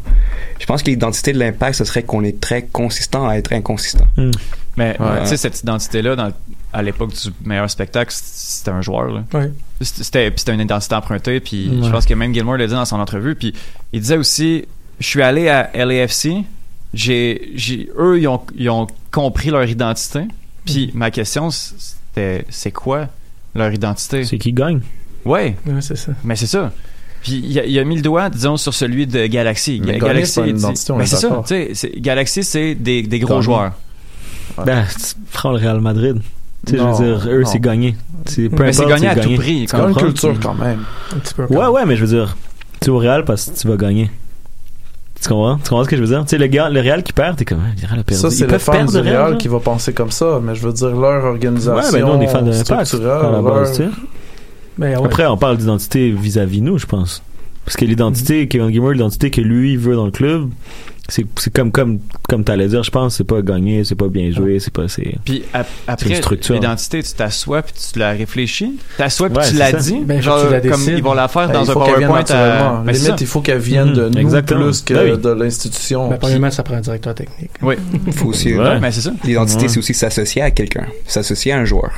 [0.59, 4.07] je pense que l'identité de l'impact, ce serait qu'on est très consistant à être inconsistant.
[4.78, 5.20] Mais Ouais.
[5.22, 6.32] tu sais, cette identité-là, dans-
[6.73, 9.11] à l'époque du meilleur spectacle, c'était un joueur.
[9.12, 9.25] Là.
[9.35, 9.51] Ouais.
[9.81, 11.41] C'était puis c'était une identité empruntée.
[11.41, 13.35] Puis je pense que même Gilmore l'a dit dans son entrevue.
[13.35, 13.53] Puis
[13.93, 14.64] il disait aussi,
[15.01, 16.45] je suis allé à LAFC.
[16.95, 20.20] J'ai, j'ai, eux, ils ont, ils ont compris leur identité.
[20.64, 23.09] Puis ma question, c'était, c'est quoi
[23.55, 24.25] leur identité?
[24.25, 24.81] C'est qui gagne.
[25.25, 26.12] Ouais, Ouais, c'est ça.
[26.25, 26.73] mais c'est ça.
[27.23, 29.81] Puis il a, il a mis le doigt, disons, sur celui de Galaxy.
[29.85, 31.89] Mais Galaxy, c'est pas une dit- identité, on ben est c'est ça.
[31.99, 33.73] Galaxy, c'est des, des gros joueurs.
[34.66, 36.20] Ben, tu prends le Real Madrid.
[36.66, 37.96] Tu sais, je veux dire, eux, c'est gagné.
[38.24, 39.66] Peu Mais c'est gagné à tout prix.
[39.68, 40.84] C'est quand même une culture quand même.
[41.50, 42.36] Ouais, ouais, mais je veux dire,
[42.80, 44.10] tu es au Real parce que tu vas gagner.
[45.20, 45.56] Tu comprends?
[45.56, 46.22] Tu comprends ce que je veux dire?
[46.22, 48.22] Tu sais, le, gars, le Real qui perd, t'es comme, ah, le Real a perdu.
[48.22, 50.66] Ça, c'est le fan du le Real, Real qui va penser comme ça, mais je
[50.66, 52.64] veux dire, leur organisation Ouais, ben nous, on est fans de sais.
[54.78, 55.04] Ben, ouais.
[55.04, 57.22] Après, on parle d'identité vis-à-vis nous, je pense.
[57.64, 60.48] Parce que l'identité, Kevin Gilmore, l'identité que lui veut dans le club,
[61.09, 61.98] c'est comme comme
[62.28, 65.16] comme t'allais dire, je pense, c'est pas gagner, c'est pas bien joué, c'est pas c'est.
[65.24, 68.78] Puis ap- après, l'identité, tu t'assois puis tu la réfléchis.
[68.96, 70.00] T'assois puis Ouais, tu l'as dit.
[70.05, 72.24] Ben, genre, que tu la comme ils vont la faire Ben, dans un PowerPoint.
[72.30, 72.82] À...
[72.86, 74.64] Ben, Limite, il faut qu'elle vienne de nous exactement.
[74.66, 75.18] plus que Ben oui.
[75.20, 76.09] de l'institution.
[76.09, 77.50] Ben, premièrement, ça prend un directeur technique.
[77.62, 77.74] Oui,
[78.12, 78.55] faut aussi.
[78.55, 78.78] Ouais.
[78.80, 79.12] mais c'est ça.
[79.24, 79.68] L'identité, Ouais.
[79.68, 81.90] c'est aussi s'associer à quelqu'un, s'associer à un joueur.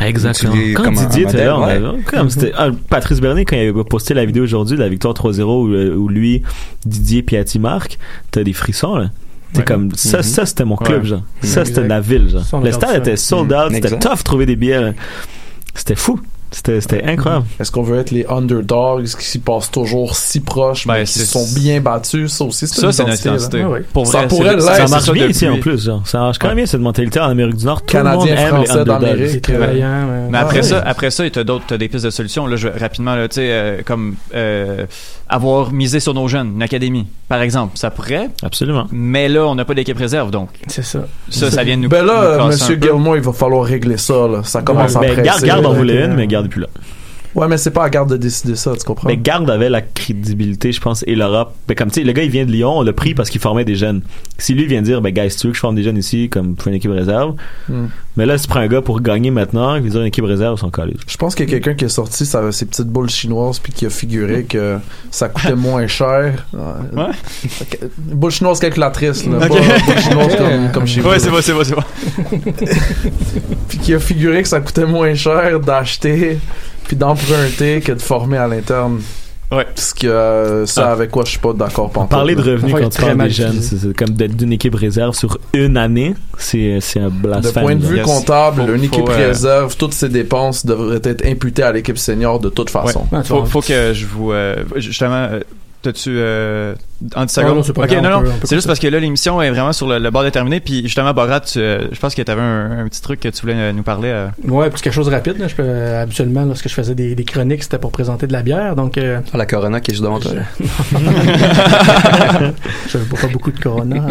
[0.00, 0.54] Exactement.
[0.74, 3.56] Quand comme un- Didier un était là, on avait- comme c'était ah, Patrice Bernier quand
[3.56, 6.42] il avait posté la vidéo aujourd'hui de la victoire 3-0 où, euh, où lui,
[6.84, 7.98] Didier Piatti marque,
[8.32, 9.10] t'as des frissons là.
[9.52, 9.64] T'es Ouais.
[9.64, 10.22] comme ça, Mhm.
[10.24, 11.08] ça c'était mon club Ouais.
[11.10, 11.22] genre.
[11.42, 12.60] Ça c'était la ville genre.
[12.60, 13.56] Le stade était sold Mhm.
[13.58, 14.80] out, c'était tough de trouver des billets.
[14.80, 14.92] là.
[15.76, 16.18] C'était fou.
[16.54, 17.46] C'était c'était incroyable.
[17.58, 21.18] Est-ce qu'on veut être les underdogs qui s'y passent toujours si proches, Ben, mais qui
[21.18, 22.32] sont bien battus?
[22.32, 23.34] Ça aussi, c'est Ça, une c'est notre identité, là.
[23.34, 23.64] identité.
[23.64, 23.84] Ouais, ouais.
[23.92, 24.76] Pour Ça vrai, pourrait c'est- l'être.
[24.76, 26.02] Ça marche ça bien ici en plus genre.
[26.06, 27.82] Ça marche quand même bien cette mentalité en Amérique du Nord.
[27.82, 29.00] Tout le monde Canadien, aime les Français underdogs.
[29.00, 29.48] d'Amérique.
[29.48, 30.28] Ouais.
[30.30, 30.82] Mais après Ah, ça, ouais.
[30.86, 32.46] après ça, t'as d'autres, t'as des pistes de solutions.
[32.46, 34.86] Là, je, rapidement, là, tu sais, euh, comme euh,
[35.28, 38.28] avoir misé sur nos jeunes, une académie, par exemple, ça pourrait.
[38.42, 38.86] Absolument.
[38.92, 41.06] Mais là, on n'a pas d'équipe réserve, donc C'est ça.
[41.30, 41.88] ça, ça vient de nous.
[41.88, 42.56] Ben nous là, un peu.
[42.80, 44.28] Gilmore, il va falloir régler ça.
[44.28, 44.42] Là.
[44.44, 45.22] Ça commence à Ben, presser.
[45.22, 46.68] garde, garde, on voulait une, mais garde plus là.
[47.34, 49.08] Ouais, mais c'est pas à garde de décider ça, tu comprends?
[49.08, 51.54] Mais Garde avait la crédibilité, je pense, et l'Europe.
[51.66, 53.40] Ben, comme tu sais, le gars, il vient de Lyon, on l'a pris parce qu'il
[53.40, 54.02] formait des jeunes.
[54.38, 56.28] Si lui vient dire, ben, gars, si tu veux que je forme des jeunes ici,
[56.28, 57.34] comme pour une équipe réserve.
[57.68, 57.86] Hmm.
[58.16, 60.24] Mais là, si tu prends un gars pour gagner maintenant, il veut dire une équipe
[60.24, 60.96] réserve, sont collés.
[61.08, 63.72] Je pense qu'il y a quelqu'un qui est sorti ça, ses petites boules chinoises puis
[63.72, 64.78] qui a figuré que
[65.10, 66.46] ça coûtait moins cher.
[66.52, 67.02] Ouais.
[67.60, 69.38] Ok, Boule chinoise calculatrice, là.
[69.38, 69.48] Ok.
[69.48, 72.52] Pas boule chinoise comme, comme chez Ouais, c'est bon, c'est bon, c'est bon.
[73.68, 76.38] Puis qui a figuré que ça coûtait moins cher d'acheter
[76.86, 76.96] puis
[77.28, 79.00] que de former à l'interne.
[79.52, 79.64] Ouais.
[79.72, 80.92] Parce que euh, ça, Ah.
[80.92, 83.60] avec quoi je suis pas d'accord Parler de revenus quand tu très parles des jeunes,
[83.60, 87.62] c'est comme d'être d'une équipe réserve sur une année, c'est c'est un De blasphème.
[87.62, 88.06] point de vue Yes.
[88.06, 91.98] comptable, Faut- une équipe faut, euh, réserve, toutes ses dépenses devraient être imputées à l'équipe
[91.98, 93.06] senior de toute façon.
[93.12, 94.32] Ouais, Faut, que je vous.
[94.32, 95.40] euh, justement, euh,
[95.82, 96.18] t'as-tu.
[97.16, 99.40] En 10 Ah, non, c'est pas ok, grave, non, C'est juste parce que là, l'émission
[99.42, 100.60] est vraiment sur le, le bord de terminer.
[100.60, 103.40] Puis justement, Borat, tu, euh, je pense que t'avais un, un petit truc que tu
[103.42, 104.08] voulais euh, nous parler.
[104.10, 104.28] euh.
[104.46, 105.38] Ouais, puis c'est quelque chose de rapide.
[105.38, 105.48] Là.
[105.48, 108.42] Je peux, euh, habituellement, lorsque je faisais des, des chroniques, c'était pour présenter de la
[108.42, 108.76] bière.
[108.76, 110.32] Donc, euh, Ah, la Corona qui est juste devant toi.
[112.88, 114.06] je bois pas beaucoup de Corona.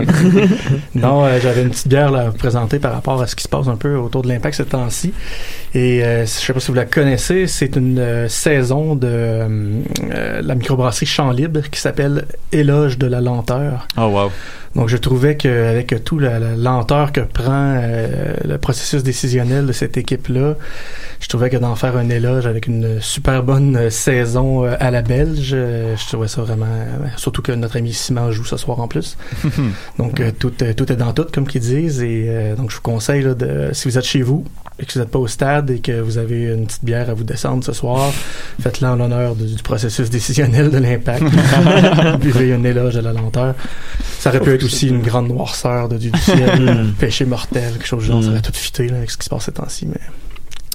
[0.95, 3.43] non, euh, j'avais une petite bière là, à vous présenter par rapport à ce qui
[3.43, 5.13] se passe un peu autour de l'impact ces temps-ci.
[5.73, 9.81] Et euh, je sais pas si vous la connaissez, c'est une euh, saison de
[10.41, 12.25] la microbrasserie Champ Libre qui s'appelle
[12.73, 13.87] De la lenteur.
[13.97, 14.31] Oh, wow.
[14.75, 19.71] Donc, je trouvais qu'avec tout la, la lenteur que prend euh, le processus décisionnel de
[19.71, 20.55] cette équipe-là,
[21.23, 24.91] je trouvais que d'en faire un éloge avec une super bonne euh, saison euh, à
[24.91, 26.65] la Belge, euh, je trouvais ça vraiment...
[27.15, 29.17] surtout que notre ami Simon joue ce soir en plus.
[29.97, 32.01] donc, tout, tout est dans tout, comme qu'ils disent.
[32.01, 34.43] Et euh, donc, je vous conseille, là, de, si vous êtes chez vous
[34.79, 37.13] et que vous n'êtes pas au stade et que vous avez une petite bière à
[37.13, 38.11] vous descendre ce soir,
[38.61, 41.23] faites-le en l'honneur du, processus décisionnel de l'impact.
[42.19, 43.55] Buvez un éloge de la lenteur.
[44.19, 47.85] Ça aurait pu être aussi une grande noirceur de, du du ciel, péché mortel, quelque
[47.87, 48.23] chose du genre.
[48.23, 49.85] Ça aurait tout fité là, avec ce qui se passe ces temps-ci.
[49.87, 49.99] Mais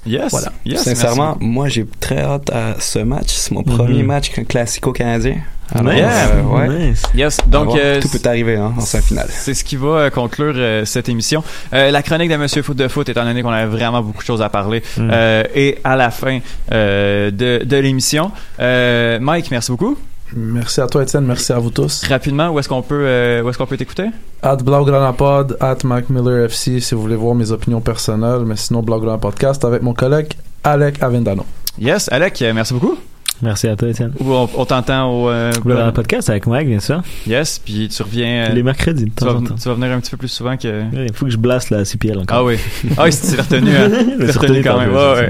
[0.07, 0.31] Yes.
[0.31, 0.53] Voilà.
[0.65, 1.45] Yes, Sincèrement, merci.
[1.47, 3.27] moi j'ai très hâte à ce match.
[3.29, 4.07] C'est mon premier Mhm.
[4.07, 5.37] match classico-canadien.
[5.75, 6.29] Alors, Yeah.
[6.29, 6.69] euh, ouais.
[6.91, 7.03] Nice.
[7.15, 7.37] Yes.
[7.47, 9.27] Donc, euh, tout peut arriver hein, en sa finale.
[9.29, 11.43] C'est ce qui va euh, conclure euh, cette émission.
[11.75, 14.27] Euh, la chronique de Monsieur Foot de Foot, étant donné qu'on avait vraiment beaucoup de
[14.27, 15.11] choses à parler, Mm.
[15.13, 16.39] euh, et à la fin
[16.73, 18.31] euh, de, de l'émission.
[18.61, 19.99] Euh, Mike, merci beaucoup.
[20.37, 21.25] Merci à toi, Étienne.
[21.25, 22.05] Merci à vous tous.
[22.09, 24.07] Rapidement, où est-ce qu'on peut, euh, où est-ce qu'on peut t'écouter?
[24.43, 28.83] At Blaugrana-Pod, at Mac Miller FC si vous voulez voir mes opinions personnelles, mais sinon
[28.83, 30.29] Blaugrana Podcast avec mon collègue
[30.65, 31.45] Alec Avendano.
[31.79, 32.97] Yes, Alec, euh, merci beaucoup.
[33.41, 34.13] Merci à toi, Étienne.
[34.21, 35.31] On, on t'entend au.
[35.31, 35.53] euh,
[35.95, 37.03] podcast avec Mike, bien sûr.
[37.25, 38.49] Yes, puis tu reviens.
[38.51, 39.55] euh, Les mercredis, de tu, vas, en temps.
[39.55, 40.83] tu vas venir un petit peu plus souvent que.
[40.93, 42.39] Il faut que je blasse la CPL encore.
[42.39, 42.57] Ah oui.
[42.97, 43.71] Ah oui, c'est retenu.
[43.77, 43.91] Hein?
[44.41, 44.91] Retenu quand même.
[44.93, 45.29] Ouais, ouais.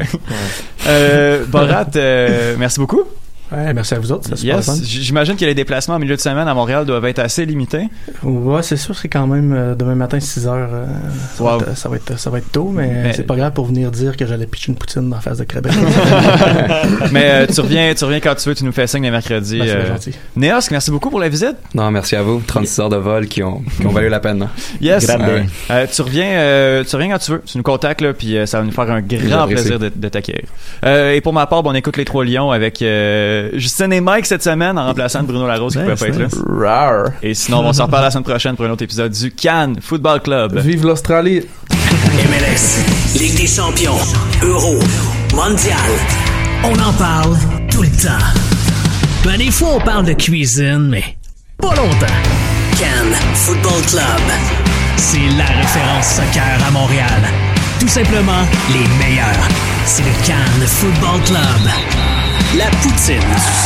[0.86, 3.02] Euh, Borat, euh, merci beaucoup.
[3.50, 4.30] Ouais, merci à vous autres.
[4.42, 4.82] Yes.
[4.82, 7.88] J'imagine que les déplacements en milieu de semaine à Montréal doivent être assez limités.
[8.22, 10.68] Ouais, c'est sûr, c'est quand même euh, demain matin 6 heures.
[10.72, 10.86] euh,
[11.36, 11.58] ça, Wow.
[11.58, 13.66] va être, ça, va être, ça va être tôt, mais, Mais- c'est pas grave pour
[13.66, 15.72] venir dire que j'allais pitcher une poutine dans la face de Québec.
[17.12, 19.58] Mais euh, tu reviens, tu reviens quand tu veux, tu nous fais signe les mercredis.
[19.58, 19.86] Ben, c'est euh.
[19.88, 20.12] gentil.
[20.36, 21.56] Néos, merci beaucoup pour la visite.
[21.74, 22.42] Non, merci à vous.
[22.46, 24.42] 36 heures de vol qui ont, qui ont valu la peine.
[24.42, 24.50] hein.
[24.80, 25.06] Yes.
[25.06, 27.42] Tu reviens, euh, tu reviens quand tu veux.
[27.46, 30.08] Tu nous contactes là, puis euh, ça va nous faire un grand plaisir de, de
[30.08, 30.44] t'accueillir.
[30.84, 32.82] Euh, et pour ma part, bon, on écoute les trois lions avec
[33.38, 36.24] euh, Justin et Mike cette semaine en remplaçant de Bruno Larose qui Nice, pouvait pas
[36.24, 36.66] être là.
[36.68, 37.04] Rar.
[37.22, 39.76] Et sinon, on va s'en reparler la semaine prochaine pour un autre épisode du Cannes
[39.80, 40.58] Football Club.
[40.58, 41.42] Vive l'Australie.
[41.70, 43.96] MLS, Ligue des champions,
[44.42, 44.78] Euro,
[45.34, 45.76] Mondial.
[46.64, 47.36] On en parle
[47.70, 48.24] tout le temps.
[49.24, 51.04] Ben, des fois, on parle de cuisine, mais
[51.58, 52.06] pas longtemps.
[52.78, 54.02] Cannes Football Club.
[54.96, 57.22] C'est la référence soccer à Montréal.
[57.80, 59.48] Tout simplement les meilleurs.
[59.86, 61.72] C'est le Cannes Football Club.
[62.56, 63.58] La poutine du soccer.